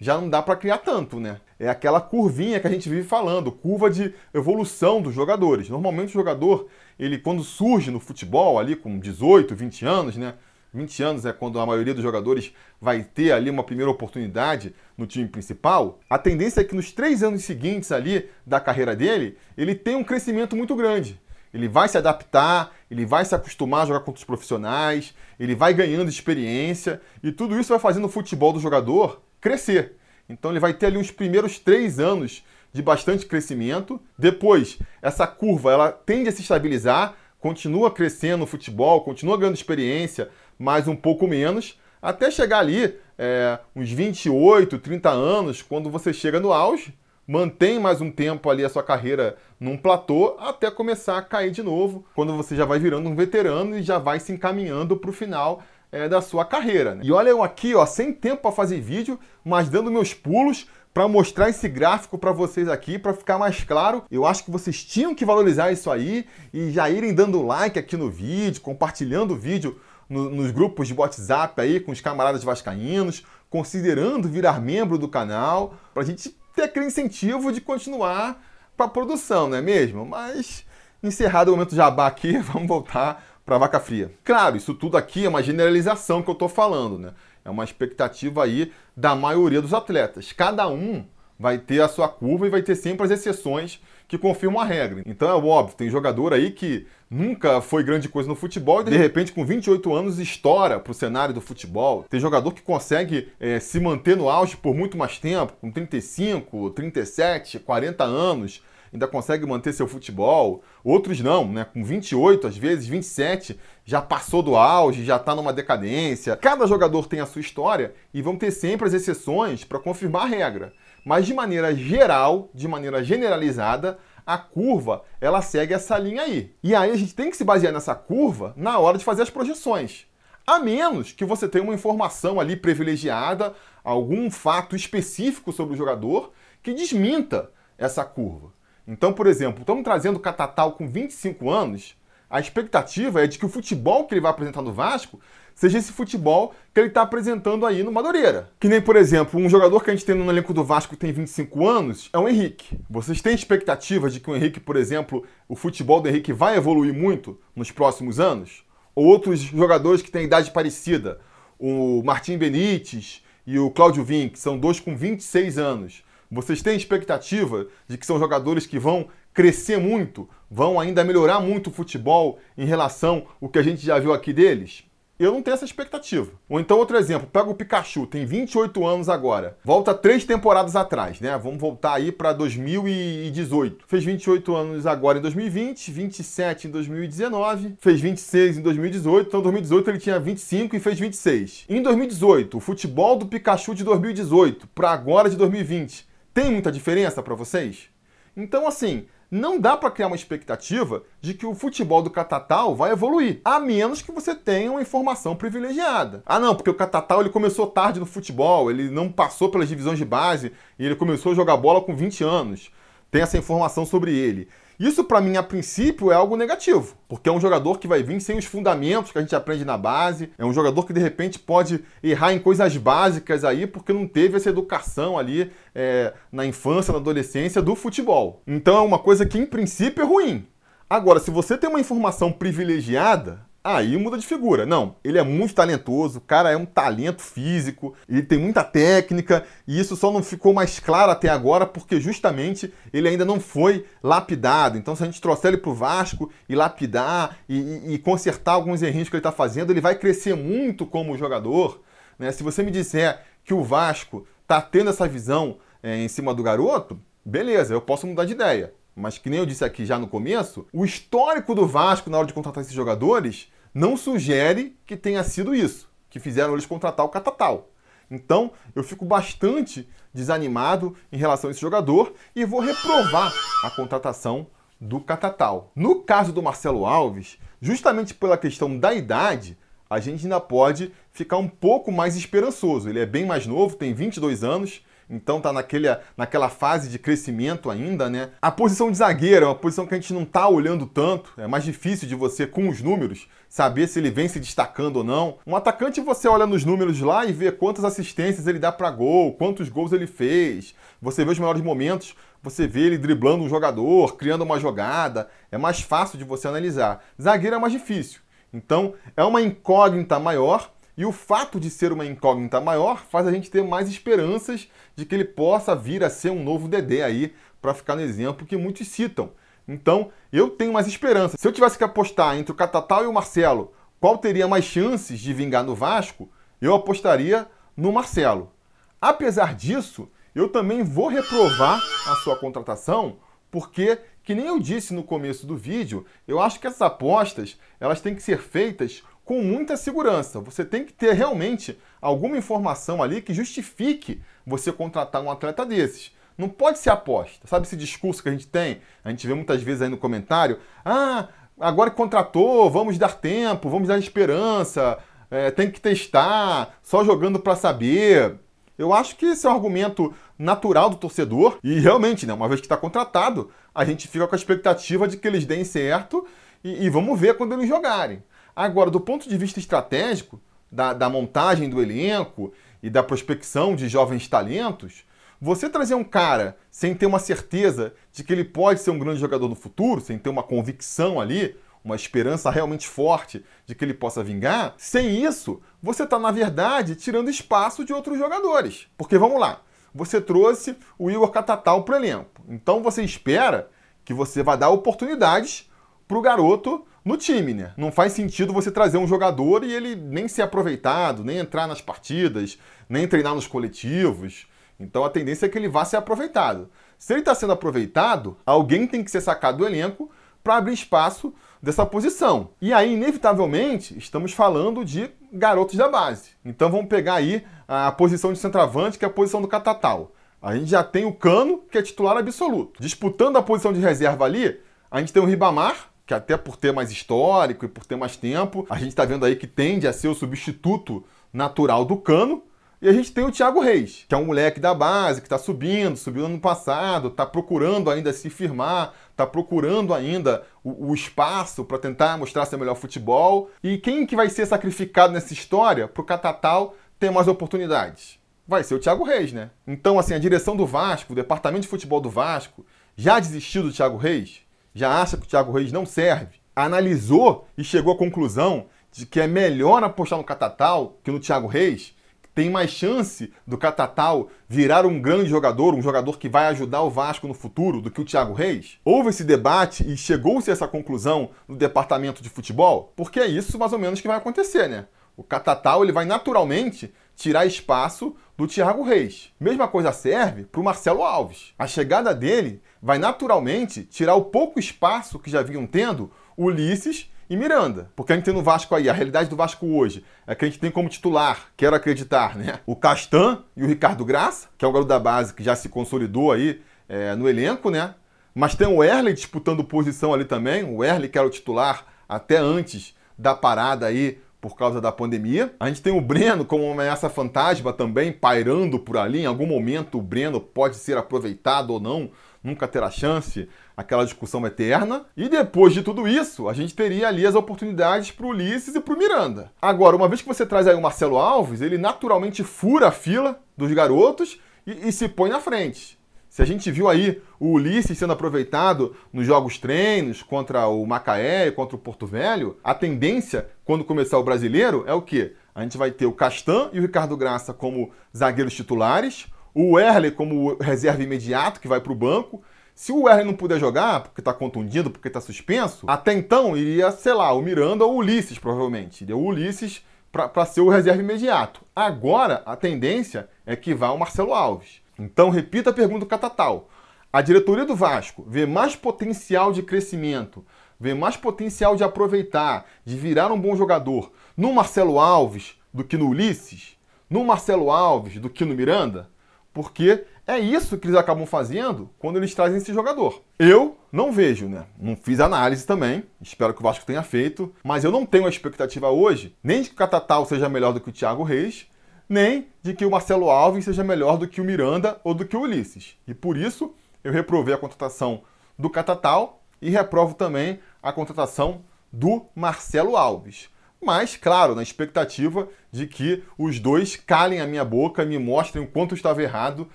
já 0.00 0.18
não 0.18 0.30
dá 0.30 0.40
para 0.40 0.56
criar 0.56 0.78
tanto, 0.78 1.20
né? 1.20 1.42
É 1.60 1.68
aquela 1.68 2.00
curvinha 2.00 2.58
que 2.58 2.66
a 2.66 2.70
gente 2.70 2.88
vive 2.88 3.06
falando, 3.06 3.52
curva 3.52 3.90
de 3.90 4.14
evolução 4.32 5.02
dos 5.02 5.14
jogadores. 5.14 5.68
Normalmente 5.68 6.08
o 6.08 6.12
jogador, 6.12 6.68
ele 6.98 7.18
quando 7.18 7.44
surge 7.44 7.90
no 7.90 8.00
futebol 8.00 8.58
ali 8.58 8.74
com 8.74 8.98
18, 8.98 9.54
20 9.54 9.84
anos, 9.84 10.16
né? 10.16 10.34
20 10.72 11.02
anos 11.02 11.26
é 11.26 11.32
quando 11.32 11.60
a 11.60 11.66
maioria 11.66 11.92
dos 11.92 12.02
jogadores 12.02 12.52
vai 12.80 13.02
ter 13.02 13.32
ali 13.32 13.50
uma 13.50 13.62
primeira 13.62 13.90
oportunidade 13.90 14.74
no 14.96 15.06
time 15.06 15.28
principal, 15.28 16.00
a 16.08 16.19
tendência 16.19 16.60
é 16.60 16.64
que 16.64 16.74
nos 16.74 16.92
três 16.92 17.22
anos 17.22 17.44
seguintes 17.44 17.92
ali 17.92 18.28
da 18.46 18.58
carreira 18.58 18.96
dele, 18.96 19.36
ele 19.56 19.74
tem 19.74 19.96
um 19.96 20.04
crescimento 20.04 20.56
muito 20.56 20.74
grande. 20.74 21.20
Ele 21.52 21.69
vai 21.69 21.86
se 21.88 21.98
adaptar, 21.98 22.72
ele 22.90 23.04
vai 23.04 23.24
se 23.24 23.34
acostumar 23.34 23.82
a 23.82 23.86
jogar 23.86 24.00
contra 24.00 24.19
os 24.19 24.24
profissionais, 24.24 25.14
ele 25.38 25.54
vai 25.54 25.74
ganhando 25.74 26.08
experiência 26.08 27.00
e 27.22 27.30
tudo 27.30 27.58
isso 27.60 27.68
vai 27.68 27.78
fazendo 27.78 28.06
o 28.06 28.08
futebol 28.08 28.52
do 28.52 28.60
jogador 28.60 29.20
crescer. 29.40 29.96
Então 30.28 30.50
ele 30.50 30.60
vai 30.60 30.72
ter 30.72 30.86
ali 30.86 30.96
uns 30.96 31.10
primeiros 31.10 31.58
três 31.58 31.98
anos 31.98 32.42
de 32.72 32.80
bastante 32.80 33.26
crescimento. 33.26 34.00
Depois, 34.16 34.78
essa 35.02 35.26
curva 35.26 35.70
ela 35.72 35.92
tende 35.92 36.30
a 36.30 36.32
se 36.32 36.40
estabilizar, 36.40 37.16
continua 37.38 37.90
crescendo 37.90 38.44
o 38.44 38.46
futebol, 38.46 39.02
continua 39.02 39.36
ganhando 39.36 39.56
experiência, 39.56 40.30
mas 40.62 40.87
um 40.87 40.94
pouco 40.94 41.26
menos, 41.26 41.76
até 42.00 42.31
chegar 42.31 42.61
ali, 42.61 42.97
é, 43.19 43.59
uns 43.75 43.91
28, 43.91 44.79
30 44.79 45.11
anos, 45.11 45.61
quando 45.61 45.91
você 45.91 46.12
chega 46.12 46.38
no 46.38 46.53
auge, 46.53 46.97
mantém 47.26 47.81
mais 47.81 48.00
um 48.00 48.12
tempo 48.12 48.49
ali 48.49 48.64
a 48.64 48.69
sua 48.69 48.82
carreira 48.85 49.37
num 49.59 49.76
platô, 49.76 50.37
até 50.38 50.70
começar 50.70 51.19
a 51.19 51.23
cair 51.23 51.50
de 51.50 51.64
novo, 51.64 52.05
quando 52.14 52.37
você 52.37 52.55
já 52.55 52.64
vai 52.64 52.79
virando 52.79 53.09
um 53.09 53.17
veterano 53.17 53.76
e 53.76 53.82
já 53.82 53.99
vai 53.99 54.20
se 54.20 54.31
encaminhando 54.31 54.97
para 54.97 55.11
o 55.11 55.12
final 55.12 55.64
é, 55.91 56.09
da 56.09 56.23
sua 56.23 56.44
carreira. 56.44 56.94
Né? 56.94 57.03
E 57.05 57.11
olha 57.11 57.31
eu 57.31 57.43
aqui, 57.43 57.75
ó, 57.75 57.85
sem 57.85 58.12
tempo 58.12 58.43
para 58.43 58.53
fazer 58.53 58.81
vídeo, 58.81 59.19
mas 59.44 59.69
dando 59.69 59.91
meus 59.91 60.14
pulos 60.14 60.69
para 60.94 61.09
mostrar 61.09 61.49
esse 61.49 61.69
gráfico 61.69 62.19
para 62.19 62.31
vocês 62.31 62.69
aqui, 62.69 63.00
para 63.00 63.14
ficar 63.14 63.37
mais 63.37 63.64
claro. 63.64 64.05
Eu 64.11 64.25
acho 64.25 64.44
que 64.44 64.50
vocês 64.50 64.85
tinham 64.85 65.14
que 65.14 65.25
valorizar 65.25 65.73
isso 65.73 65.91
aí 65.91 66.25
e 66.53 66.70
já 66.70 66.88
irem 66.88 67.14
dando 67.14 67.44
like 67.44 67.79
aqui 67.79 67.97
no 67.97 68.11
vídeo, 68.11 68.61
compartilhando 68.61 69.32
o 69.32 69.37
vídeo 69.37 69.81
no, 70.12 70.31
nos 70.31 70.50
grupos 70.50 70.87
de 70.88 70.94
WhatsApp 70.94 71.61
aí 71.61 71.81
com 71.81 71.91
os 71.91 72.00
camaradas 72.00 72.44
vascaínos, 72.44 73.25
considerando 73.49 74.29
virar 74.29 74.61
membro 74.61 74.99
do 74.99 75.09
canal, 75.09 75.75
para 75.93 76.03
a 76.03 76.06
gente 76.06 76.37
ter 76.54 76.62
aquele 76.62 76.87
incentivo 76.87 77.50
de 77.50 77.61
continuar 77.61 78.40
para 78.76 78.87
a 78.87 78.88
produção, 78.88 79.49
não 79.49 79.57
é 79.57 79.62
mesmo? 79.62 80.04
Mas, 80.04 80.64
encerrado 81.02 81.49
o 81.49 81.52
momento 81.52 81.75
jabá 81.75 82.07
aqui, 82.07 82.38
vamos 82.40 82.69
voltar 82.69 83.25
para 83.45 83.59
vaca 83.59 83.81
fria. 83.81 84.12
Claro, 84.23 84.57
isso 84.57 84.75
tudo 84.75 84.97
aqui 84.97 85.25
é 85.25 85.28
uma 85.28 85.42
generalização 85.42 86.23
que 86.23 86.31
eu 86.31 86.35
estou 86.35 86.49
falando, 86.49 86.99
né? 86.99 87.12
É 87.45 87.50
uma 87.50 87.64
expectativa 87.64 88.45
aí 88.45 88.73
da 88.97 89.16
maioria 89.16 89.61
dos 89.61 89.75
atletas. 89.75 90.33
Cada 90.33 90.69
um 90.69 91.04
vai 91.42 91.58
ter 91.58 91.82
a 91.82 91.88
sua 91.88 92.08
curva 92.08 92.46
e 92.46 92.50
vai 92.50 92.62
ter 92.62 92.76
sempre 92.76 93.04
as 93.04 93.11
exceções 93.11 93.82
que 94.06 94.16
confirmam 94.16 94.61
a 94.61 94.64
regra. 94.64 95.02
Então 95.04 95.28
é 95.28 95.34
óbvio, 95.34 95.76
tem 95.76 95.90
jogador 95.90 96.32
aí 96.32 96.52
que 96.52 96.87
nunca 97.11 97.61
foi 97.61 97.82
grande 97.82 98.08
coisa 98.08 98.28
no 98.28 98.37
futebol 98.37 98.80
e 98.80 98.84
de 98.84 98.96
repente 98.96 99.32
com 99.32 99.44
28 99.44 99.92
anos 99.92 100.20
estoura 100.20 100.78
para 100.78 100.92
o 100.92 100.94
cenário 100.94 101.34
do 101.34 101.40
futebol. 101.40 102.04
Tem 102.08 102.20
jogador 102.20 102.52
que 102.52 102.62
consegue 102.62 103.28
é, 103.40 103.58
se 103.58 103.80
manter 103.80 104.16
no 104.16 104.28
auge 104.28 104.56
por 104.56 104.75
muito 104.75 104.96
mais 104.96 105.18
tempo, 105.18 105.54
com 105.61 105.70
35, 105.70 106.70
37, 106.70 107.58
40 107.58 108.04
anos, 108.04 108.62
ainda 108.92 109.08
consegue 109.08 109.46
manter 109.46 109.72
seu 109.72 109.88
futebol. 109.88 110.62
Outros 110.84 111.20
não, 111.20 111.50
né? 111.50 111.64
Com 111.64 111.82
28, 111.82 112.46
às 112.46 112.56
vezes 112.56 112.87
27, 112.87 113.58
já 113.84 114.00
passou 114.00 114.42
do 114.42 114.54
auge, 114.54 115.04
já 115.04 115.16
está 115.16 115.34
numa 115.34 115.52
decadência. 115.52 116.37
Cada 116.37 116.66
jogador 116.66 117.06
tem 117.06 117.20
a 117.20 117.26
sua 117.26 117.40
história 117.40 117.94
e 118.12 118.20
vão 118.20 118.37
ter 118.37 118.50
sempre 118.50 118.87
as 118.87 118.92
exceções 118.92 119.64
para 119.64 119.78
confirmar 119.78 120.22
a 120.22 120.28
regra. 120.28 120.72
Mas 121.04 121.26
de 121.26 121.35
maneira 121.35 121.75
geral, 121.75 122.50
de 122.54 122.68
maneira 122.68 123.02
generalizada, 123.02 123.99
a 124.25 124.38
curva 124.38 125.02
ela 125.21 125.42
segue 125.42 125.75
essa 125.75 125.99
linha 125.99 126.23
aí. 126.23 126.54
E 126.62 126.75
aí 126.75 126.90
a 126.90 126.97
gente 126.97 127.14
tem 127.14 127.30
que 127.30 127.37
se 127.37 127.44
basear 127.44 127.73
nessa 127.73 127.94
curva 127.94 128.52
na 128.56 128.78
hora 128.78 128.99
de 128.99 129.04
fazer 129.04 129.23
as 129.23 129.30
projeções. 129.30 130.06
A 130.47 130.59
menos 130.59 131.12
que 131.12 131.25
você 131.25 131.49
tenha 131.49 131.62
uma 131.62 131.75
informação 131.75 132.40
ali 132.40 132.56
privilegiada, 132.56 133.54
algum 133.85 134.30
fato 134.30 134.75
específico 134.75 135.52
sobre 135.52 135.75
o 135.75 135.76
jogador 135.76 136.32
que 136.62 136.73
desminta 136.73 137.50
essa 137.78 138.04
curva. 138.04 138.52
Então, 138.87 139.12
por 139.12 139.26
exemplo, 139.26 139.61
estamos 139.61 139.85
trazendo 139.85 140.16
o 140.16 140.21
Catatal 140.21 140.73
com 140.73 140.88
25 140.88 141.49
anos, 141.49 141.97
a 142.32 142.40
expectativa 142.40 143.23
é 143.23 143.26
de 143.26 143.38
que 143.38 143.44
o 143.44 143.49
futebol 143.49 144.06
que 144.06 144.14
ele 144.14 144.21
vai 144.21 144.30
apresentar 144.30 144.62
no 144.62 144.73
Vasco 144.73 145.21
seja 145.54 145.78
esse 145.78 145.92
futebol 145.92 146.54
que 146.73 146.80
ele 146.80 146.88
está 146.88 147.02
apresentando 147.02 147.66
aí 147.66 147.82
no 147.82 147.92
Madureira. 147.92 148.50
Que 148.59 148.68
nem, 148.68 148.80
por 148.80 148.97
exemplo, 148.97 149.40
um 149.40 149.49
jogador 149.49 149.82
que 149.82 149.90
a 149.90 149.94
gente 149.94 150.06
tem 150.06 150.14
no 150.14 150.30
elenco 150.30 150.54
do 150.54 150.64
Vasco 150.64 150.94
que 150.94 151.00
tem 151.00 151.12
25 151.12 151.68
anos 151.68 152.11
é 152.12 152.18
o 152.18 152.28
Henrique. 152.28 152.78
Vocês 152.88 153.21
têm 153.21 153.35
expectativa 153.35 154.11
de 154.11 154.21
que 154.21 154.30
o 154.30 154.37
Henrique, 154.37 154.61
por 154.61 154.76
exemplo, 154.76 155.25
o 155.49 155.56
futebol 155.56 156.00
do 156.00 156.09
Henrique 156.09 156.32
vai 156.32 156.56
evoluir 156.56 156.94
muito 156.94 157.38
nos 157.54 157.71
próximos 157.71 158.18
anos? 158.18 158.64
outros 158.94 159.40
jogadores 159.40 160.02
que 160.02 160.11
têm 160.11 160.25
idade 160.25 160.50
parecida, 160.50 161.21
o 161.59 162.02
Martim 162.04 162.37
Benítez 162.37 163.23
e 163.47 163.59
o 163.59 163.71
Cláudio 163.71 164.04
Vim, 164.04 164.28
que 164.28 164.38
são 164.38 164.59
dois 164.59 164.78
com 164.78 164.97
26 164.97 165.59
anos. 165.59 166.04
Vocês 166.30 166.62
têm 166.62 166.76
expectativa 166.76 167.66
de 167.87 167.99
que 167.99 168.06
são 168.06 168.18
jogadores 168.18 168.66
que 168.66 168.78
vão 168.78 169.09
crescer 169.35 169.78
muito, 169.78 170.28
vão 170.50 170.78
ainda 170.78 171.04
melhorar 171.04 171.40
muito 171.40 171.68
o 171.68 171.73
futebol 171.73 172.38
em 172.56 172.64
relação 172.64 173.26
ao 173.40 173.49
que 173.49 173.59
a 173.59 173.62
gente 173.62 173.85
já 173.85 173.99
viu 173.99 174.12
aqui 174.12 174.32
deles? 174.32 174.85
Eu 175.23 175.31
não 175.31 175.41
tenho 175.41 175.55
essa 175.55 175.64
expectativa. 175.64 176.33
Ou 176.49 176.59
então, 176.59 176.79
outro 176.79 176.97
exemplo, 176.97 177.29
pega 177.33 177.49
o 177.49 177.55
Pikachu, 177.55 178.09
tem 178.09 178.26
28 178.26 178.85
anos 178.85 179.09
agora. 179.09 179.57
Volta 179.64 179.95
três 179.95 180.25
temporadas 180.25 180.75
atrás, 180.75 181.21
né? 181.21 181.38
Vamos 181.38 181.61
voltar 181.61 181.95
aí 181.95 182.11
para 182.11 182.33
2018. 182.33 183.85
Fez 183.87 184.02
28 184.02 184.57
anos 184.57 184.85
agora 184.85 185.19
em 185.19 185.23
2020, 185.23 185.93
27 185.93 186.67
em 186.67 186.71
2019, 186.73 187.76
fez 187.79 188.00
26 188.00 188.59
em 188.59 188.62
2018. 188.62 189.29
Então, 189.29 189.38
em 189.38 189.43
2018 189.45 189.91
ele 189.91 189.99
tinha 190.00 190.19
25 190.19 190.75
e 190.75 190.81
fez 190.81 190.99
26. 190.99 191.67
Em 191.69 191.81
2018, 191.81 192.57
o 192.57 192.61
futebol 192.61 193.17
do 193.17 193.26
Pikachu 193.26 193.76
de 193.76 193.85
2018 193.85 194.67
para 194.75 194.91
agora 194.91 195.31
de 195.31 195.37
2020, 195.37 196.05
tem 196.35 196.50
muita 196.50 196.73
diferença 196.73 197.23
para 197.23 197.37
vocês? 197.37 197.93
Então, 198.36 198.66
assim, 198.66 199.06
não 199.30 199.58
dá 199.58 199.76
para 199.76 199.90
criar 199.90 200.08
uma 200.08 200.16
expectativa 200.16 201.02
de 201.20 201.32
que 201.32 201.46
o 201.46 201.54
futebol 201.54 202.02
do 202.02 202.10
Catatal 202.10 202.76
vai 202.76 202.92
evoluir, 202.92 203.40
a 203.42 203.58
menos 203.58 204.02
que 204.02 204.12
você 204.12 204.34
tenha 204.34 204.70
uma 204.70 204.82
informação 204.82 205.34
privilegiada. 205.34 206.22
Ah, 206.26 206.38
não, 206.38 206.54
porque 206.54 206.68
o 206.68 206.74
Catatal 206.74 207.20
ele 207.20 207.30
começou 207.30 207.66
tarde 207.66 207.98
no 207.98 208.04
futebol, 208.04 208.70
ele 208.70 208.90
não 208.90 209.10
passou 209.10 209.50
pelas 209.50 209.68
divisões 209.68 209.96
de 209.96 210.04
base 210.04 210.52
e 210.78 210.84
ele 210.84 210.96
começou 210.96 211.32
a 211.32 211.34
jogar 211.34 211.56
bola 211.56 211.80
com 211.80 211.96
20 211.96 212.22
anos. 212.22 212.70
Tem 213.10 213.22
essa 213.22 213.38
informação 213.38 213.86
sobre 213.86 214.14
ele. 214.14 214.48
Isso, 214.79 215.05
para 215.05 215.21
mim, 215.21 215.37
a 215.37 215.43
princípio, 215.43 216.11
é 216.11 216.14
algo 216.14 216.37
negativo, 216.37 216.97
porque 217.09 217.29
é 217.29 217.33
um 217.33 217.41
jogador 217.41 217.79
que 217.79 217.87
vai 217.87 218.02
vir 218.02 218.21
sem 218.21 218.38
os 218.38 218.45
fundamentos 218.45 219.12
que 219.12 219.19
a 219.19 219.21
gente 219.21 219.35
aprende 219.35 219.64
na 219.64 219.76
base, 219.76 220.31
é 220.38 220.45
um 220.45 220.52
jogador 220.52 220.85
que 220.85 220.93
de 220.93 221.00
repente 221.00 221.38
pode 221.38 221.85
errar 222.02 222.33
em 222.33 222.38
coisas 222.38 222.76
básicas 222.76 223.45
aí, 223.45 223.67
porque 223.67 223.93
não 223.93 224.07
teve 224.07 224.37
essa 224.37 224.50
educação 224.50 225.19
ali 225.19 225.52
é, 225.75 226.12
na 226.31 226.45
infância, 226.47 226.93
na 226.93 226.99
adolescência 226.99 227.62
do 227.62 227.75
futebol. 227.75 228.43
Então 228.47 228.76
é 228.76 228.81
uma 228.81 228.99
coisa 228.99 229.26
que, 229.26 229.38
em 229.38 229.47
princípio, 229.47 230.02
é 230.02 230.07
ruim. 230.07 230.47
Agora, 230.88 231.21
se 231.21 231.31
você 231.31 231.57
tem 231.57 231.71
uma 231.71 231.81
informação 231.81 232.31
privilegiada, 232.31 233.41
Aí 233.64 233.97
muda 233.97 234.19
de 234.19 234.26
figura. 234.26 234.66
Não, 234.66 234.97
ele 235.04 235.19
é 235.19 235.23
muito 235.23 235.54
talentoso, 235.54 236.19
o 236.19 236.23
cara 236.23 236.50
é 236.50 236.57
um 236.57 236.66
talento 236.66 237.23
físico, 237.23 237.95
ele 238.09 238.23
tem 238.23 238.37
muita 238.37 238.64
técnica, 238.64 239.45
e 239.69 239.78
isso 239.78 239.95
só 239.95 240.11
não 240.11 240.21
ficou 240.21 240.52
mais 240.52 240.81
claro 240.81 241.12
até 241.12 241.28
agora 241.28 241.64
porque 241.64 242.00
justamente 242.00 242.73
ele 242.92 243.09
ainda 243.09 243.25
não 243.25 243.38
foi 243.38 243.87
lapidado. 244.02 244.76
Então, 244.76 244.97
se 244.97 245.04
a 245.04 245.07
gente 245.07 245.21
trouxer 245.21 245.52
ele 245.52 245.59
para 245.59 245.71
o 245.71 245.75
Vasco 245.75 246.31
e 246.49 246.57
lapidar 246.57 247.38
e, 247.49 247.57
e, 247.59 247.95
e, 247.95 247.99
consertar 247.99 248.52
alguns 248.52 248.83
errinhos 248.83 249.09
que 249.09 249.14
ele 249.14 249.21
está 249.21 249.33
fazendo, 249.33 249.73
ele 249.73 249.81
vai 249.81 249.95
crescer 249.95 250.35
muito 250.35 250.85
como 250.85 251.16
jogador. 251.16 251.81
Né? 252.19 252.33
Se 252.33 252.42
você 252.42 252.64
me 252.64 252.71
disser 252.73 253.21
que 253.45 253.54
o 253.54 253.62
Vasco 253.62 254.26
está 254.42 254.61
tendo 254.61 254.90
essa 254.90 255.07
visão 255.07 255.59
é, 255.81 255.99
em 255.99 256.09
cima 256.09 256.35
do 256.35 256.42
garoto, 256.42 257.00
beleza, 257.25 257.75
eu 257.75 257.81
posso 257.81 258.09
mudar 258.09 258.25
de 258.25 258.33
ideia. 258.33 258.75
Mas 258.94 259.18
que 259.18 259.30
nem 259.30 259.38
eu 259.38 259.46
disse 259.46 259.64
aqui 259.64 259.87
já 259.87 259.99
no 259.99 260.06
começo, 260.06 260.66
o 260.72 260.84
histórico 260.84 261.54
do 261.54 261.66
Vasco 261.66 262.11
na 262.11 262.18
hora 262.18 262.26
de 262.26 262.34
contratar 262.34 262.62
esses 262.62 262.75
jogadores 262.75 263.50
não 263.75 263.96
sugere 263.96 264.76
que 264.87 264.96
tenha 264.96 265.25
sido 265.25 265.54
isso, 265.54 265.88
que 266.11 266.20
fizeram 266.20 266.52
eles 266.52 266.66
contratar 266.66 267.06
o 267.06 267.08
Catatal. 267.08 267.70
Então, 268.11 268.52
eu 268.75 268.84
fico 268.84 269.04
bastante 269.04 269.88
desanimado 270.12 270.94
em 271.11 271.16
relação 271.16 271.49
a 271.49 271.50
esse 271.50 271.61
jogador 271.61 272.12
e 272.37 272.44
vou 272.44 272.61
reprovar 272.61 273.32
a 273.64 273.70
contratação 273.70 274.46
do 274.78 275.00
Catatal. 275.00 275.72
No 275.75 276.02
caso 276.02 276.32
do 276.32 276.42
Marcelo 276.42 276.84
Alves, 276.84 277.38
justamente 277.61 278.12
pela 278.12 278.37
questão 278.37 278.78
da 278.78 278.92
idade, 278.92 279.56
a 279.88 280.00
gente 280.00 280.25
ainda 280.25 280.40
pode 280.40 280.92
ficar 281.11 281.38
um 281.38 281.49
pouco 281.49 281.90
mais 281.90 282.16
esperançoso. 282.16 282.88
Ele 282.88 283.00
é 283.00 283.06
bem 283.06 283.25
mais 283.25 283.46
novo, 283.46 283.76
tem 283.76 283.94
22 283.94 284.44
anos, 284.44 284.84
então 285.09 285.40
tá 285.40 285.52
naquele, 285.52 285.88
naquela 286.16 286.49
fase 286.49 286.88
de 286.88 286.99
crescimento 286.99 287.71
ainda, 287.71 288.09
né? 288.09 288.30
A 288.40 288.50
posição 288.50 288.90
de 288.90 288.99
zagueiro 288.99 289.44
é 289.44 289.49
uma 289.49 289.54
posição 289.54 289.87
que 289.87 289.94
a 289.94 289.99
gente 289.99 290.14
não 290.14 290.25
tá 290.25 290.49
olhando 290.49 290.87
tanto, 290.87 291.32
é 291.37 291.47
mais 291.47 291.64
difícil 291.64 292.09
de 292.09 292.14
você, 292.14 292.47
com 292.47 292.68
os 292.68 292.80
números, 292.80 293.28
saber 293.49 293.87
se 293.87 293.99
ele 293.99 294.11
vem 294.11 294.28
se 294.28 294.40
destacando 294.40 294.97
ou 294.97 295.04
não. 295.04 295.38
Um 295.47 295.56
atacante 295.56 296.00
você 296.00 296.28
olha 296.28 296.47
nos 296.47 296.64
números 296.64 297.00
lá 297.00 297.26
e 297.26 297.32
vê 297.32 297.52
quantas 297.52 297.85
assistências 297.85 298.47
ele 298.47 298.59
dá 298.59 298.73
para 298.73 298.90
gol, 298.90 299.35
quantos 299.35 299.68
gols 299.68 299.92
ele 299.92 300.06
fez, 300.06 300.75
você 301.00 301.25
vê 301.25 301.32
os 301.32 301.38
melhores 301.38 301.62
momentos, 301.62 302.14
você 302.42 302.66
vê 302.66 302.80
ele 302.80 302.99
driblando 302.99 303.44
um 303.44 303.49
jogador, 303.49 304.16
criando 304.16 304.42
uma 304.42 304.59
jogada, 304.59 305.28
é 305.50 305.56
mais 305.56 305.80
fácil 305.80 306.18
de 306.18 306.25
você 306.25 306.49
analisar. 306.49 307.04
Zagueiro 307.21 307.56
é 307.56 307.59
mais 307.59 307.73
difícil. 307.73 308.21
Então, 308.52 308.94
é 309.16 309.25
uma 309.25 309.40
incógnita 309.40 310.18
maior 310.18 310.71
e 310.96 311.04
o 311.04 311.12
fato 311.12 311.58
de 311.58 311.70
ser 311.70 311.92
uma 311.92 312.04
incógnita 312.04 312.61
maior 312.61 313.04
faz 313.04 313.26
a 313.26 313.32
gente 313.32 313.50
ter 313.50 313.62
mais 313.62 313.88
esperanças 313.88 314.68
de 314.94 315.06
que 315.06 315.14
ele 315.14 315.25
possa 315.25 315.75
vir 315.75 316.04
a 316.04 316.11
ser 316.11 316.30
um 316.30 316.42
novo 316.42 316.68
Dedé 316.68 317.02
aí, 317.02 317.34
para 317.61 317.72
ficar 317.72 317.94
no 317.94 318.02
exemplo 318.02 318.44
que 318.44 318.56
muitos 318.56 318.88
citam. 318.88 319.30
Então, 319.66 320.11
eu 320.32 320.50
tenho 320.50 320.72
mais 320.72 320.88
esperança. 320.88 321.37
Se 321.38 321.46
eu 321.46 321.52
tivesse 321.52 321.78
que 321.78 321.84
apostar 321.84 322.37
entre 322.37 322.52
o 322.52 322.56
Catatal 322.56 323.04
e 323.04 323.06
o 323.06 323.12
Marcelo, 323.12 323.72
qual 324.00 324.18
teria 324.18 324.49
mais 324.49 324.64
chances 324.64 325.20
de 325.20 325.32
vingar 325.32 325.62
no 325.62 325.75
Vasco, 325.75 326.28
eu 326.61 326.75
apostaria 326.75 327.46
no 327.76 327.92
Marcelo. 327.92 328.52
Apesar 329.00 329.54
disso, 329.54 330.11
eu 330.34 330.49
também 330.49 330.82
vou 330.82 331.08
reprovar 331.08 331.80
a 332.06 332.16
sua 332.16 332.37
contratação, 332.37 333.18
porque, 333.50 333.99
que 334.25 334.34
nem 334.34 334.46
eu 334.46 334.58
disse 334.58 334.92
no 334.92 335.04
começo 335.04 335.46
do 335.46 335.56
vídeo, 335.56 336.04
eu 336.26 336.40
acho 336.40 336.58
que 336.58 336.66
essas 336.66 336.82
apostas 336.82 337.58
elas 337.78 338.00
têm 338.00 338.14
que 338.14 338.22
ser 338.22 338.38
feitas 338.38 339.02
com 339.32 339.40
muita 339.40 339.78
segurança. 339.78 340.40
Você 340.40 340.62
tem 340.62 340.84
que 340.84 340.92
ter 340.92 341.14
realmente 341.14 341.78
alguma 342.02 342.36
informação 342.36 343.02
ali 343.02 343.22
que 343.22 343.32
justifique 343.32 344.20
você 344.46 344.70
contratar 344.70 345.22
um 345.22 345.30
atleta 345.30 345.64
desses. 345.64 346.12
Não 346.36 346.50
pode 346.50 346.78
ser 346.78 346.90
aposta. 346.90 347.46
Sabe 347.46 347.66
esse 347.66 347.74
discurso 347.74 348.22
que 348.22 348.28
a 348.28 348.32
gente 348.32 348.46
tem? 348.46 348.82
A 349.02 349.08
gente 349.08 349.26
vê 349.26 349.32
muitas 349.32 349.62
vezes 349.62 349.80
aí 349.80 349.88
no 349.88 349.96
comentário: 349.96 350.58
ah, 350.84 351.28
agora 351.58 351.88
que 351.88 351.96
contratou, 351.96 352.70
vamos 352.70 352.98
dar 352.98 353.14
tempo, 353.14 353.70
vamos 353.70 353.88
dar 353.88 353.98
esperança, 353.98 354.98
é, 355.30 355.50
tem 355.50 355.70
que 355.70 355.80
testar, 355.80 356.74
só 356.82 357.02
jogando 357.02 357.38
para 357.38 357.56
saber. 357.56 358.34
Eu 358.76 358.92
acho 358.92 359.16
que 359.16 359.24
esse 359.24 359.46
é 359.46 359.48
um 359.48 359.54
argumento 359.54 360.12
natural 360.38 360.90
do 360.90 360.96
torcedor 360.96 361.58
e 361.64 361.80
realmente, 361.80 362.26
né, 362.26 362.34
uma 362.34 362.48
vez 362.48 362.60
que 362.60 362.66
está 362.66 362.76
contratado, 362.76 363.50
a 363.74 363.82
gente 363.82 364.08
fica 364.08 364.28
com 364.28 364.34
a 364.34 364.38
expectativa 364.38 365.08
de 365.08 365.16
que 365.16 365.26
eles 365.26 365.46
deem 365.46 365.64
certo 365.64 366.26
e, 366.62 366.84
e 366.84 366.90
vamos 366.90 367.18
ver 367.18 367.38
quando 367.38 367.54
eles 367.54 367.66
jogarem. 367.66 368.22
Agora, 368.54 368.90
do 368.90 369.00
ponto 369.00 369.28
de 369.28 369.37
vista 369.37 369.59
estratégico, 369.59 370.40
da, 370.71 370.94
da 370.94 371.11
montagem 371.11 371.68
do 371.68 371.82
elenco 371.82 372.52
e 372.82 372.88
da 372.88 373.02
prospecção 373.02 373.76
de 373.76 373.88
jovens 373.88 374.26
talentos, 374.26 375.04
você 375.40 375.68
trazer 375.68 375.94
um 375.94 376.04
cara 376.04 376.56
sem 376.71 376.94
ter 376.94 377.04
uma 377.04 377.18
certeza 377.18 377.94
de 378.12 378.25
que 378.25 378.32
ele 378.32 378.44
pode 378.44 378.80
ser 378.80 378.90
um 378.90 378.99
grande 378.99 379.21
jogador 379.21 379.49
no 379.49 379.54
futuro, 379.54 380.00
sem 380.00 380.16
ter 380.16 380.30
uma 380.30 380.42
convicção 380.42 381.21
ali, 381.21 381.56
uma 381.85 381.97
esperança 381.97 382.50
realmente 382.50 382.88
forte 382.88 383.44
de 383.66 383.75
que 383.75 383.85
ele 383.85 383.92
possa 383.92 384.23
vingar, 384.23 384.75
sem 384.78 385.23
isso, 385.23 385.61
você 385.82 386.04
está, 386.04 386.18
na 386.18 386.30
verdade, 386.30 386.94
tirando 386.94 387.28
espaço 387.28 387.85
de 387.85 387.92
outros 387.92 388.16
jogadores. 388.16 388.87
Porque 388.97 389.18
vamos 389.18 389.40
lá, 389.40 389.61
você 389.92 390.21
trouxe 390.21 390.76
o 390.97 391.11
Igor 391.11 391.30
Catatal 391.30 391.82
para 391.82 391.94
o 391.94 391.99
elenco. 391.99 392.42
Então 392.49 392.82
você 392.82 393.02
espera 393.02 393.68
que 394.04 394.14
você 394.14 394.42
vai 394.42 394.56
dar 394.56 394.71
oportunidades 394.71 395.68
para 396.06 396.18
o 396.18 396.23
garoto 396.23 396.87
no 397.04 397.16
time, 397.16 397.54
né? 397.54 397.73
Não 397.76 397.90
faz 397.90 398.12
sentido 398.12 398.52
você 398.52 398.71
trazer 398.71 398.99
um 398.99 399.06
jogador 399.06 399.64
e 399.64 399.73
ele 399.73 399.97
nem 399.97 400.28
ser 400.28 400.42
aproveitado, 400.42 401.25
nem 401.25 401.38
entrar 401.38 401.66
nas 401.66 401.80
partidas, 401.80 402.59
nem 402.88 403.09
treinar 403.09 403.35
nos 403.35 403.47
coletivos. 403.47 404.47
Então 404.78 405.04
a 405.04 405.11
tendência 405.11 405.47
é 405.47 405.49
que 405.49 405.59
ele 405.59 405.68
vá 405.68 405.85
ser 405.85 405.97
aproveitado. 405.97 406.71
Se 406.99 407.12
ele 407.12 407.21
está 407.21 407.35
sendo 407.35 407.52
aproveitado, 407.52 408.37
alguém 408.47 408.87
tem 408.87 409.02
que 409.02 409.11
ser 409.11 409.21
sacado 409.21 409.59
do 409.59 409.66
elenco 409.66 410.11
para 410.42 410.56
abrir 410.56 410.75
espaço 410.75 411.35
dessa 411.62 411.87
posição. 411.87 412.50
E 412.61 412.73
aí, 412.73 412.94
inevitavelmente, 412.94 413.97
estamos 413.97 414.32
falando 414.32 414.85
de 414.85 415.11
garotos 415.32 415.76
da 415.76 415.88
base. 415.88 416.30
Então 416.44 416.71
vamos 416.71 416.87
pegar 416.87 417.14
aí 417.14 417.44
a 417.68 417.90
posição 417.92 418.32
de 418.32 418.38
centroavante, 418.38 418.99
que 418.99 419.04
é 419.04 419.09
a 419.09 419.12
posição 419.12 419.40
do 419.40 419.49
Catatal. 419.49 420.12
A 420.40 420.56
gente 420.56 420.71
já 420.71 420.82
tem 420.82 421.04
o 421.04 421.12
Cano, 421.12 421.62
que 421.71 421.78
é 421.78 421.82
titular 421.82 422.16
absoluto. 422.16 422.82
Disputando 422.82 423.37
a 423.37 423.42
posição 423.42 423.73
de 423.73 423.78
reserva 423.78 424.25
ali, 424.25 424.61
a 424.90 424.99
gente 424.99 425.12
tem 425.12 425.23
o 425.23 425.26
Ribamar, 425.26 425.91
que 426.06 426.14
até 426.14 426.37
por 426.37 426.56
ter 426.56 426.73
mais 426.73 426.90
histórico 426.90 427.64
e 427.64 427.68
por 427.68 427.85
ter 427.85 427.97
mais 427.97 428.16
tempo, 428.16 428.66
a 428.68 428.76
gente 428.76 428.88
está 428.88 429.04
vendo 429.04 429.25
aí 429.25 429.37
que 429.37 429.47
tende 429.47 429.87
a 429.87 429.92
ser 429.92 430.09
o 430.09 430.14
substituto 430.14 431.04
natural 431.32 431.85
do 431.85 431.97
Cano. 431.97 432.42
E 432.80 432.88
a 432.88 432.92
gente 432.92 433.12
tem 433.12 433.25
o 433.25 433.30
Thiago 433.30 433.61
Reis, 433.61 434.04
que 434.09 434.14
é 434.14 434.18
um 434.18 434.25
moleque 434.25 434.59
da 434.59 434.75
base, 434.75 435.21
que 435.21 435.26
está 435.26 435.38
subindo, 435.38 435.97
subiu 435.97 436.26
ano 436.26 436.40
passado, 436.40 437.09
está 437.09 437.25
procurando 437.25 437.88
ainda 437.88 438.12
se 438.12 438.28
firmar, 438.28 438.92
está 439.12 439.25
procurando 439.25 439.94
ainda 439.94 440.42
o, 440.64 440.88
o 440.90 440.94
espaço 440.94 441.64
para 441.64 441.78
tentar 441.78 442.18
mostrar 442.18 442.44
seu 442.44 442.59
melhor 442.59 442.75
futebol. 442.75 443.49
E 443.62 443.78
quem 443.78 444.04
que 444.04 444.16
vai 444.16 444.28
ser 444.28 444.47
sacrificado 444.47 445.12
nessa 445.12 445.32
história 445.32 445.87
para 445.87 446.02
o 446.02 446.04
Catatal 446.04 446.75
ter 446.99 447.12
mais 447.12 447.28
oportunidades? 447.28 448.18
Vai 448.49 448.64
ser 448.64 448.75
o 448.75 448.80
Thiago 448.80 449.04
Reis, 449.04 449.32
né? 449.32 449.50
Então, 449.64 449.97
assim, 449.97 450.14
a 450.14 450.18
direção 450.18 450.56
do 450.56 450.66
Vasco, 450.66 451.12
o 451.12 451.16
departamento 451.16 451.62
de 451.62 451.68
futebol 451.68 452.00
do 452.00 452.11
Vasco, 452.11 452.66
já 452.97 453.21
desistiu 453.21 453.62
do 453.62 453.73
Thiago 453.73 453.97
Reis? 453.97 454.40
Já 454.75 455.00
acha 455.00 455.17
que 455.17 455.25
o 455.25 455.29
Thiago 455.29 455.52
Reis 455.52 455.73
não 455.73 455.85
serve, 455.85 456.41
analisou 456.55 457.47
e 457.57 457.64
chegou 457.64 457.95
à 457.95 457.99
conclusão 457.99 458.67
de 458.91 459.07
que 459.07 459.21
é 459.21 459.26
melhor 459.26 459.83
apostar 459.83 460.19
no 460.19 460.25
Catatal 460.25 460.99
que 461.02 461.11
no 461.11 461.21
Thiago 461.21 461.47
Reis? 461.47 461.95
Tem 462.35 462.49
mais 462.49 462.71
chance 462.71 463.31
do 463.47 463.59
Catatal 463.59 464.31
virar 464.49 464.87
um 464.87 465.00
grande 465.00 465.29
jogador, 465.29 465.75
um 465.75 465.83
jogador 465.83 466.19
que 466.19 466.31
vai 466.31 466.47
ajudar 466.47 466.81
o 466.81 466.88
Vasco 466.88 467.29
no 467.29 467.35
futuro 467.35 467.83
do 467.83 467.91
que 467.91 468.00
o 468.00 468.05
Thiago 468.07 468.33
Reis? 468.33 468.79
Houve 468.83 469.11
esse 469.11 469.23
debate 469.23 469.87
e 469.87 469.99
chegou-se 469.99 470.49
a 470.49 470.52
essa 470.55 470.67
conclusão 470.67 471.31
no 471.47 471.57
departamento 471.57 472.23
de 472.23 472.31
futebol? 472.31 472.91
Porque 472.97 473.21
é 473.21 473.26
isso 473.26 473.59
mais 473.59 473.75
ou 473.75 473.79
menos 473.79 474.00
que 474.00 474.09
vai 474.09 474.17
acontecer, 474.17 474.67
né? 474.67 474.87
O 475.14 475.23
Catatal 475.23 475.85
ele 475.85 475.93
vai 475.93 476.07
naturalmente 476.07 476.91
tirar 477.14 477.45
espaço 477.45 478.17
do 478.37 478.47
Thiago 478.47 478.83
Reis. 478.83 479.31
Mesma 479.38 479.69
coisa 479.69 479.93
serve 479.93 480.45
para 480.45 480.61
o 480.61 480.64
Marcelo 480.64 481.02
Alves. 481.02 481.52
A 481.59 481.67
chegada 481.67 482.14
dele 482.14 482.62
vai 482.82 482.98
naturalmente 482.98 483.84
tirar 483.84 484.16
o 484.16 484.24
pouco 484.24 484.58
espaço 484.58 485.18
que 485.18 485.30
já 485.30 485.40
vinham 485.40 485.66
tendo 485.66 486.10
Ulisses 486.36 487.08
e 487.30 487.36
Miranda. 487.36 487.90
Porque 487.94 488.12
a 488.12 488.16
gente 488.16 488.24
tem 488.24 488.34
no 488.34 488.42
Vasco 488.42 488.74
aí, 488.74 488.88
a 488.90 488.92
realidade 488.92 489.30
do 489.30 489.36
Vasco 489.36 489.64
hoje 489.66 490.04
é 490.26 490.34
que 490.34 490.44
a 490.44 490.48
gente 490.48 490.58
tem 490.58 490.70
como 490.70 490.88
titular, 490.88 491.46
quero 491.56 491.76
acreditar, 491.76 492.36
né? 492.36 492.58
O 492.66 492.74
Castan 492.74 493.44
e 493.56 493.62
o 493.62 493.66
Ricardo 493.68 494.04
Graça, 494.04 494.48
que 494.58 494.64
é 494.64 494.68
o 494.68 494.72
garoto 494.72 494.88
da 494.88 494.98
base 494.98 495.32
que 495.32 495.44
já 495.44 495.54
se 495.54 495.68
consolidou 495.68 496.32
aí 496.32 496.60
é, 496.88 497.14
no 497.14 497.28
elenco, 497.28 497.70
né? 497.70 497.94
Mas 498.34 498.54
tem 498.54 498.66
o 498.66 498.82
Erle 498.82 499.12
disputando 499.12 499.62
posição 499.62 500.12
ali 500.12 500.24
também. 500.24 500.64
O 500.64 500.82
Erle 500.82 501.08
que 501.08 501.18
era 501.18 501.26
o 501.26 501.30
titular 501.30 501.86
até 502.08 502.36
antes 502.38 502.96
da 503.16 503.34
parada 503.34 503.86
aí 503.86 504.18
por 504.40 504.56
causa 504.56 504.80
da 504.80 504.90
pandemia. 504.90 505.54
A 505.60 505.68
gente 505.68 505.80
tem 505.80 505.96
o 505.96 506.00
Breno 506.00 506.44
como 506.44 506.64
uma 506.64 506.72
ameaça 506.72 507.08
fantasma 507.08 507.72
também 507.72 508.12
pairando 508.12 508.78
por 508.78 508.96
ali. 508.96 509.20
Em 509.20 509.26
algum 509.26 509.46
momento 509.46 509.98
o 509.98 510.02
Breno 510.02 510.40
pode 510.40 510.76
ser 510.76 510.98
aproveitado 510.98 511.70
ou 511.70 511.78
não, 511.78 512.10
nunca 512.42 512.66
terá 512.66 512.90
chance, 512.90 513.49
aquela 513.76 514.04
discussão 514.04 514.44
eterna. 514.46 515.06
E 515.16 515.28
depois 515.28 515.72
de 515.72 515.82
tudo 515.82 516.08
isso, 516.08 516.49
a 516.49 516.52
gente 516.52 516.75
teria 516.75 517.08
ali 517.08 517.26
as 517.26 517.34
oportunidades 517.34 518.11
para 518.11 518.26
o 518.26 518.30
Ulisses 518.30 518.75
e 518.75 518.80
para 518.80 518.94
o 518.94 518.99
Miranda. 518.99 519.52
Agora, 519.61 519.96
uma 519.96 520.08
vez 520.08 520.20
que 520.20 520.28
você 520.28 520.44
traz 520.44 520.66
aí 520.66 520.75
o 520.75 520.80
Marcelo 520.80 521.18
Alves, 521.18 521.61
ele 521.61 521.78
naturalmente 521.78 522.42
fura 522.42 522.88
a 522.88 522.92
fila 522.92 523.40
dos 523.56 523.72
garotos 523.72 524.40
e, 524.66 524.88
e 524.88 524.92
se 524.92 525.08
põe 525.08 525.30
na 525.30 525.40
frente. 525.40 526.00
Se 526.32 526.40
a 526.40 526.46
gente 526.46 526.70
viu 526.70 526.88
aí 526.88 527.20
o 527.38 527.52
Ulisses 527.52 527.99
sendo 527.99 528.14
aproveitado 528.14 528.96
nos 529.12 529.26
jogos 529.26 529.58
treinos 529.58 530.22
contra 530.22 530.66
o 530.66 530.87
Macaé 530.87 531.49
e 531.49 531.52
contra 531.52 531.76
o 531.76 531.78
Porto 531.78 532.06
Velho, 532.06 532.56
a 532.64 532.72
tendência, 532.72 533.50
quando 533.66 533.84
começar 533.84 534.18
o 534.18 534.25
brasileiro, 534.25 534.82
é 534.87 534.94
o 534.94 535.02
quê? 535.02 535.34
A 535.54 535.61
gente 535.61 535.76
vai 535.76 535.90
ter 535.90 536.06
o 536.06 536.12
Castan 536.12 536.70
e 536.72 536.78
o 536.78 536.82
Ricardo 536.82 537.18
Graça 537.18 537.52
como 537.52 537.90
zagueiros 538.16 538.54
titulares, 538.54 539.26
o 539.54 539.78
Erle 539.78 540.11
como 540.11 540.56
reserva 540.61 541.02
imediato, 541.02 541.61
que 541.61 541.68
vai 541.68 541.80
para 541.80 541.92
o 541.92 541.97
banco. 541.97 542.42
Se 542.75 542.90
o 542.90 543.09
Erle 543.09 543.25
não 543.25 543.35
puder 543.35 543.61
jogar, 543.61 544.00
porque 544.00 544.21
está 544.21 544.32
contundido, 544.32 544.90
porque 544.90 545.09
está 545.09 545.21
suspenso, 545.21 545.87
até 545.87 546.12
então 546.12 546.56
iria, 546.56 546.90
sei 546.90 547.12
lá, 547.12 547.32
o 547.32 547.42
Miranda 547.42 547.85
ou 547.85 547.94
o 547.94 547.97
Ulisses, 547.99 548.38
provavelmente. 548.38 549.04
Iria 549.04 549.16
o 549.16 549.25
Ulisses 549.25 549.85
para 550.11 550.44
ser 550.44 550.61
o 550.61 550.68
reserva 550.68 551.02
imediato. 551.02 551.62
Agora, 551.75 552.42
a 552.44 552.56
tendência 552.56 553.28
é 553.47 553.56
que 553.56 553.75
vá 553.75 553.90
o 553.90 553.99
Marcelo 553.99 554.35
Alves. 554.35 554.82
Então, 554.99 555.30
repita 555.30 555.71
a 555.71 555.73
pergunta 555.73 556.00
do 556.00 556.06
Catatal. 556.06 556.68
A 557.12 557.21
diretoria 557.21 557.66
do 557.66 557.76
Vasco 557.76 558.25
vê 558.26 558.47
mais 558.47 558.75
potencial 558.75 559.52
de 559.52 559.62
crescimento, 559.62 560.44
vê 560.80 560.94
mais 560.94 561.16
potencial 561.16 561.76
de 561.76 561.85
aproveitar, 561.85 562.64
de 562.85 562.97
virar 562.97 563.30
um 563.30 563.40
bom 563.40 563.54
jogador 563.54 564.12
no 564.35 564.52
Marcelo 564.52 564.99
Alves 564.99 565.54
do 565.73 565.85
que 565.85 565.99
no 565.99 566.09
Ulisses? 566.09 566.76
No 567.09 567.23
Marcelo 567.23 567.71
Alves 567.71 568.18
do 568.18 568.30
que 568.30 568.47
no 568.47 568.54
Miranda? 568.54 569.12
Porque 569.52 570.04
é 570.26 570.38
isso 570.38 570.78
que 570.78 570.87
eles 570.87 570.97
acabam 570.97 571.26
fazendo 571.26 571.90
quando 571.99 572.16
eles 572.16 572.35
trazem 572.35 572.59
esse 572.59 572.73
jogador. 572.73 573.23
Eu 573.38 573.76
não 573.90 574.11
vejo, 574.11 574.49
né? 574.49 574.64
Não 574.78 574.97
fiz 574.97 575.21
análise 575.21 575.66
também, 575.66 576.04
espero 576.21 576.54
que 576.54 576.61
o 576.61 576.62
Vasco 576.62 576.87
tenha 576.87 577.02
feito, 577.02 577.52
mas 577.62 577.85
eu 577.85 577.90
não 577.90 578.06
tenho 578.06 578.26
a 578.26 578.30
expectativa 578.30 578.88
hoje 578.90 579.37
nem 579.42 579.62
de 579.62 579.68
que 579.68 579.75
o 579.75 579.78
Catatal 579.78 580.25
seja 580.25 580.49
melhor 580.49 580.73
do 580.73 580.80
que 580.80 580.88
o 580.88 580.92
Thiago 580.92 581.23
Reis, 581.23 581.66
nem 582.09 582.49
de 582.62 582.73
que 582.75 582.87
o 582.87 582.90
Marcelo 582.90 583.30
Alves 583.30 583.64
seja 583.64 583.85
melhor 583.85 584.16
do 584.16 584.28
que 584.28 584.40
o 584.40 584.44
Miranda 584.44 585.00
ou 585.02 585.14
do 585.14 585.25
que 585.25 585.37
o 585.37 585.40
Ulisses. 585.40 585.97
E 586.06 586.14
por 586.14 586.37
isso 586.37 586.75
eu 587.02 587.12
reprovei 587.12 587.54
a 587.54 587.59
contratação 587.59 588.23
do 588.58 588.71
Catatal 588.71 589.43
e 589.60 589.71
reprovo 589.71 590.15
também 590.15 590.60
a 590.82 590.93
contratação 590.93 591.62
do 591.93 592.26
Marcelo 592.34 592.97
Alves. 592.97 593.49
Mas, 593.82 594.16
claro, 594.16 594.54
na 594.54 594.62
expectativa 594.62 595.49
de 595.71 595.86
que 595.86 596.23
os 596.38 596.60
dois 596.60 596.95
calem 596.95 597.40
a 597.40 597.47
minha 597.47 597.64
boca 597.64 598.04
e 598.04 598.06
me 598.06 598.18
mostrem 598.18 598.62
o 598.62 598.66
quanto 598.66 598.92
eu 598.92 598.97
estava 598.97 599.23
errado 599.23 599.68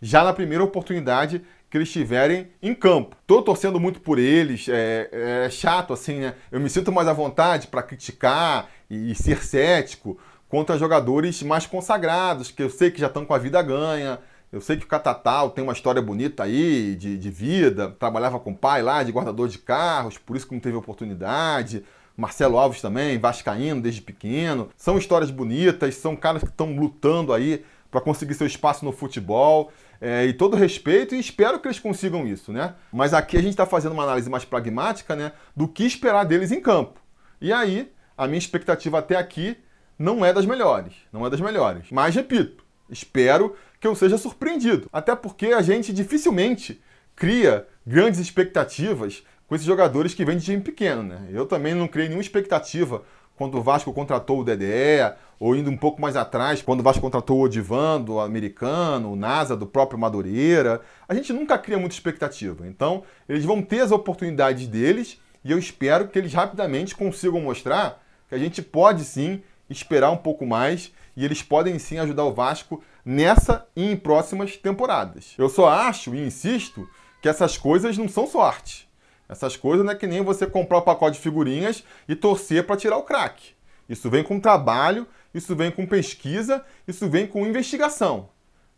já 0.00 0.22
na 0.22 0.32
primeira 0.32 0.62
oportunidade 0.62 1.42
que 1.70 1.76
eles 1.76 1.88
estiverem 1.88 2.48
em 2.62 2.74
campo. 2.74 3.16
Estou 3.20 3.42
torcendo 3.42 3.80
muito 3.80 4.00
por 4.00 4.18
eles, 4.18 4.68
é, 4.68 5.08
é, 5.10 5.50
chato 5.50 5.92
assim, 5.92 6.18
né? 6.18 6.34
Eu 6.50 6.60
me 6.60 6.68
sinto 6.68 6.92
mais 6.92 7.08
à 7.08 7.12
vontade 7.12 7.66
para 7.66 7.82
criticar 7.82 8.68
e, 8.90 9.10
e 9.10 9.14
ser 9.14 9.42
cético, 9.42 10.18
contra 10.48 10.78
jogadores 10.78 11.42
mais 11.42 11.66
consagrados, 11.66 12.50
que 12.50 12.62
eu 12.62 12.70
sei 12.70 12.90
que 12.90 13.00
já 13.00 13.06
estão 13.06 13.24
com 13.24 13.34
a 13.34 13.38
vida 13.38 13.60
ganha. 13.62 14.18
Eu 14.50 14.62
sei 14.62 14.78
que 14.78 14.84
o 14.84 14.88
Catatal 14.88 15.50
tem 15.50 15.62
uma 15.62 15.74
história 15.74 16.00
bonita 16.00 16.44
aí 16.44 16.96
de, 16.96 17.18
de 17.18 17.30
vida, 17.30 17.94
trabalhava 17.98 18.40
com 18.40 18.52
o 18.52 18.56
pai 18.56 18.82
lá 18.82 19.02
de 19.02 19.12
guardador 19.12 19.46
de 19.46 19.58
carros, 19.58 20.16
por 20.16 20.36
isso 20.36 20.46
que 20.46 20.54
não 20.54 20.60
teve 20.60 20.76
oportunidade. 20.76 21.84
Marcelo 22.18 22.58
Alves 22.58 22.82
também, 22.82 23.16
vascaíno 23.16 23.80
desde 23.80 24.02
pequeno. 24.02 24.70
São 24.76 24.98
histórias 24.98 25.30
bonitas, 25.30 25.94
são 25.94 26.16
caras 26.16 26.42
que 26.42 26.48
estão 26.48 26.74
lutando 26.74 27.32
aí 27.32 27.64
para 27.92 28.00
conseguir 28.00 28.34
seu 28.34 28.46
espaço 28.46 28.84
no 28.84 28.90
futebol. 28.90 29.70
É, 30.00 30.26
e 30.26 30.32
todo 30.32 30.56
respeito 30.56 31.14
e 31.14 31.20
espero 31.20 31.60
que 31.60 31.68
eles 31.68 31.78
consigam 31.78 32.26
isso, 32.26 32.52
né? 32.52 32.74
Mas 32.92 33.14
aqui 33.14 33.36
a 33.36 33.40
gente 33.40 33.52
está 33.52 33.64
fazendo 33.64 33.92
uma 33.92 34.02
análise 34.02 34.28
mais 34.28 34.44
pragmática, 34.44 35.14
né? 35.14 35.30
Do 35.56 35.68
que 35.68 35.84
esperar 35.84 36.24
deles 36.24 36.50
em 36.50 36.60
campo. 36.60 37.00
E 37.40 37.52
aí, 37.52 37.88
a 38.16 38.26
minha 38.26 38.38
expectativa 38.38 38.98
até 38.98 39.14
aqui 39.14 39.56
não 39.96 40.24
é 40.26 40.32
das 40.32 40.44
melhores. 40.44 40.94
Não 41.12 41.24
é 41.24 41.30
das 41.30 41.40
melhores. 41.40 41.86
Mas, 41.92 42.16
repito, 42.16 42.64
espero 42.90 43.54
que 43.78 43.86
eu 43.86 43.94
seja 43.94 44.18
surpreendido. 44.18 44.88
Até 44.92 45.14
porque 45.14 45.46
a 45.46 45.62
gente 45.62 45.92
dificilmente 45.92 46.80
cria 47.14 47.66
grandes 47.86 48.18
expectativas 48.18 49.24
com 49.48 49.54
esses 49.54 49.66
jogadores 49.66 50.14
que 50.14 50.24
vêm 50.24 50.36
de 50.36 50.44
time 50.44 50.60
pequeno, 50.60 51.02
né? 51.02 51.26
Eu 51.30 51.46
também 51.46 51.74
não 51.74 51.88
criei 51.88 52.08
nenhuma 52.08 52.22
expectativa 52.22 53.02
quando 53.34 53.56
o 53.56 53.62
Vasco 53.62 53.92
contratou 53.92 54.40
o 54.40 54.44
Dedé, 54.44 55.16
ou 55.38 55.54
indo 55.54 55.70
um 55.70 55.76
pouco 55.76 56.02
mais 56.02 56.16
atrás, 56.16 56.60
quando 56.60 56.80
o 56.80 56.82
Vasco 56.82 57.00
contratou 57.00 57.38
o 57.38 57.42
Odivan, 57.42 58.00
do 58.00 58.18
americano, 58.18 59.12
o 59.12 59.16
NASA, 59.16 59.56
do 59.56 59.64
próprio 59.64 59.98
Madureira. 59.98 60.82
A 61.08 61.14
gente 61.14 61.32
nunca 61.32 61.56
cria 61.56 61.78
muita 61.78 61.94
expectativa. 61.94 62.66
Então, 62.66 63.04
eles 63.28 63.44
vão 63.44 63.62
ter 63.62 63.80
as 63.80 63.92
oportunidades 63.92 64.66
deles 64.66 65.20
e 65.44 65.52
eu 65.52 65.58
espero 65.58 66.08
que 66.08 66.18
eles 66.18 66.34
rapidamente 66.34 66.96
consigam 66.96 67.40
mostrar 67.40 68.04
que 68.28 68.34
a 68.34 68.38
gente 68.38 68.60
pode 68.60 69.04
sim 69.04 69.40
esperar 69.70 70.10
um 70.10 70.16
pouco 70.16 70.44
mais 70.44 70.92
e 71.16 71.24
eles 71.24 71.40
podem 71.40 71.78
sim 71.78 71.98
ajudar 71.98 72.24
o 72.24 72.34
Vasco 72.34 72.82
nessa 73.04 73.66
e 73.74 73.92
em 73.92 73.96
próximas 73.96 74.56
temporadas. 74.56 75.34
Eu 75.38 75.48
só 75.48 75.68
acho 75.68 76.14
e 76.14 76.26
insisto 76.26 76.88
que 77.22 77.28
essas 77.28 77.56
coisas 77.56 77.96
não 77.96 78.08
são 78.08 78.26
sorte. 78.26 78.87
Essas 79.28 79.56
coisas 79.56 79.84
não 79.84 79.92
é 79.92 79.96
que 79.96 80.06
nem 80.06 80.22
você 80.22 80.46
comprar 80.46 80.78
o 80.78 80.80
um 80.80 80.84
pacote 80.84 81.16
de 81.16 81.22
figurinhas 81.22 81.84
e 82.08 82.16
torcer 82.16 82.64
para 82.64 82.76
tirar 82.76 82.96
o 82.96 83.02
craque. 83.02 83.52
Isso 83.88 84.08
vem 84.08 84.22
com 84.22 84.40
trabalho, 84.40 85.06
isso 85.34 85.54
vem 85.54 85.70
com 85.70 85.86
pesquisa, 85.86 86.64
isso 86.86 87.08
vem 87.08 87.26
com 87.26 87.46
investigação. 87.46 88.30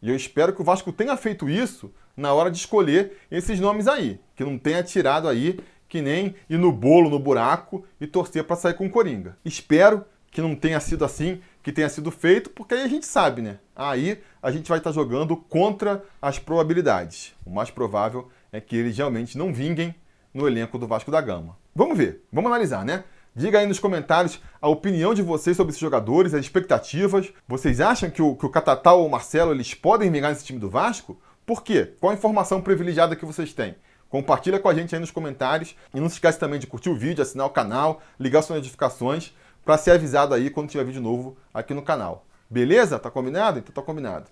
E 0.02 0.08
eu 0.08 0.16
espero 0.16 0.52
que 0.52 0.60
o 0.60 0.64
Vasco 0.64 0.92
tenha 0.92 1.16
feito 1.16 1.48
isso 1.48 1.92
na 2.16 2.32
hora 2.32 2.50
de 2.50 2.58
escolher 2.58 3.18
esses 3.30 3.60
nomes 3.60 3.86
aí, 3.86 4.20
que 4.34 4.44
não 4.44 4.58
tenha 4.58 4.82
tirado 4.82 5.28
aí 5.28 5.58
que 5.88 6.00
nem 6.00 6.36
ir 6.48 6.56
no 6.56 6.70
bolo, 6.70 7.10
no 7.10 7.18
buraco 7.18 7.84
e 8.00 8.06
torcer 8.06 8.44
para 8.44 8.56
sair 8.56 8.74
com 8.74 8.86
o 8.86 8.90
Coringa. 8.90 9.36
Espero 9.44 10.04
que 10.30 10.40
não 10.40 10.54
tenha 10.54 10.78
sido 10.78 11.04
assim, 11.04 11.40
que 11.62 11.72
tenha 11.72 11.88
sido 11.88 12.12
feito, 12.12 12.48
porque 12.50 12.74
aí 12.74 12.82
a 12.82 12.88
gente 12.88 13.04
sabe, 13.04 13.42
né? 13.42 13.58
Aí 13.74 14.20
a 14.40 14.52
gente 14.52 14.68
vai 14.68 14.78
estar 14.78 14.92
jogando 14.92 15.36
contra 15.36 16.04
as 16.22 16.38
probabilidades. 16.38 17.34
O 17.44 17.50
mais 17.50 17.70
provável 17.70 18.30
é 18.52 18.60
que 18.60 18.76
eles 18.76 18.96
realmente 18.96 19.36
não 19.36 19.52
vinguem 19.52 19.92
no 20.32 20.46
elenco 20.46 20.78
do 20.78 20.86
Vasco 20.86 21.10
da 21.10 21.20
Gama. 21.20 21.56
Vamos 21.74 21.96
ver, 21.96 22.24
vamos 22.32 22.50
analisar, 22.50 22.84
né? 22.84 23.04
Diga 23.34 23.60
aí 23.60 23.66
nos 23.66 23.78
comentários 23.78 24.40
a 24.60 24.68
opinião 24.68 25.14
de 25.14 25.22
vocês 25.22 25.56
sobre 25.56 25.70
esses 25.70 25.80
jogadores, 25.80 26.34
as 26.34 26.40
expectativas. 26.40 27.32
Vocês 27.46 27.80
acham 27.80 28.10
que 28.10 28.20
o, 28.20 28.34
que 28.34 28.44
o 28.44 28.50
Catatal 28.50 29.00
ou 29.00 29.06
o 29.06 29.10
Marcelo 29.10 29.52
eles 29.52 29.72
podem 29.72 30.10
vingar 30.10 30.30
nesse 30.30 30.44
time 30.44 30.58
do 30.58 30.68
Vasco? 30.68 31.20
Por 31.46 31.62
quê? 31.62 31.94
Qual 32.00 32.10
a 32.10 32.14
informação 32.14 32.60
privilegiada 32.60 33.14
que 33.14 33.24
vocês 33.24 33.52
têm? 33.52 33.76
Compartilha 34.08 34.58
com 34.58 34.68
a 34.68 34.74
gente 34.74 34.94
aí 34.94 35.00
nos 35.00 35.12
comentários. 35.12 35.76
E 35.94 36.00
não 36.00 36.08
se 36.08 36.14
esquece 36.14 36.38
também 36.38 36.58
de 36.58 36.66
curtir 36.66 36.90
o 36.90 36.96
vídeo, 36.96 37.22
assinar 37.22 37.46
o 37.46 37.50
canal, 37.50 38.02
ligar 38.18 38.42
suas 38.42 38.58
notificações 38.58 39.32
para 39.64 39.78
ser 39.78 39.92
avisado 39.92 40.34
aí 40.34 40.50
quando 40.50 40.68
tiver 40.68 40.84
vídeo 40.84 41.00
novo 41.00 41.36
aqui 41.54 41.72
no 41.72 41.82
canal. 41.82 42.26
Beleza? 42.48 42.98
Tá 42.98 43.10
combinado? 43.10 43.60
Então 43.60 43.72
tá 43.72 43.82
combinado. 43.82 44.26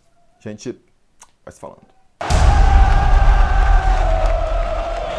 A 0.44 0.48
gente 0.48 0.72
vai 1.44 1.52
se 1.52 1.60
falando. 1.60 1.97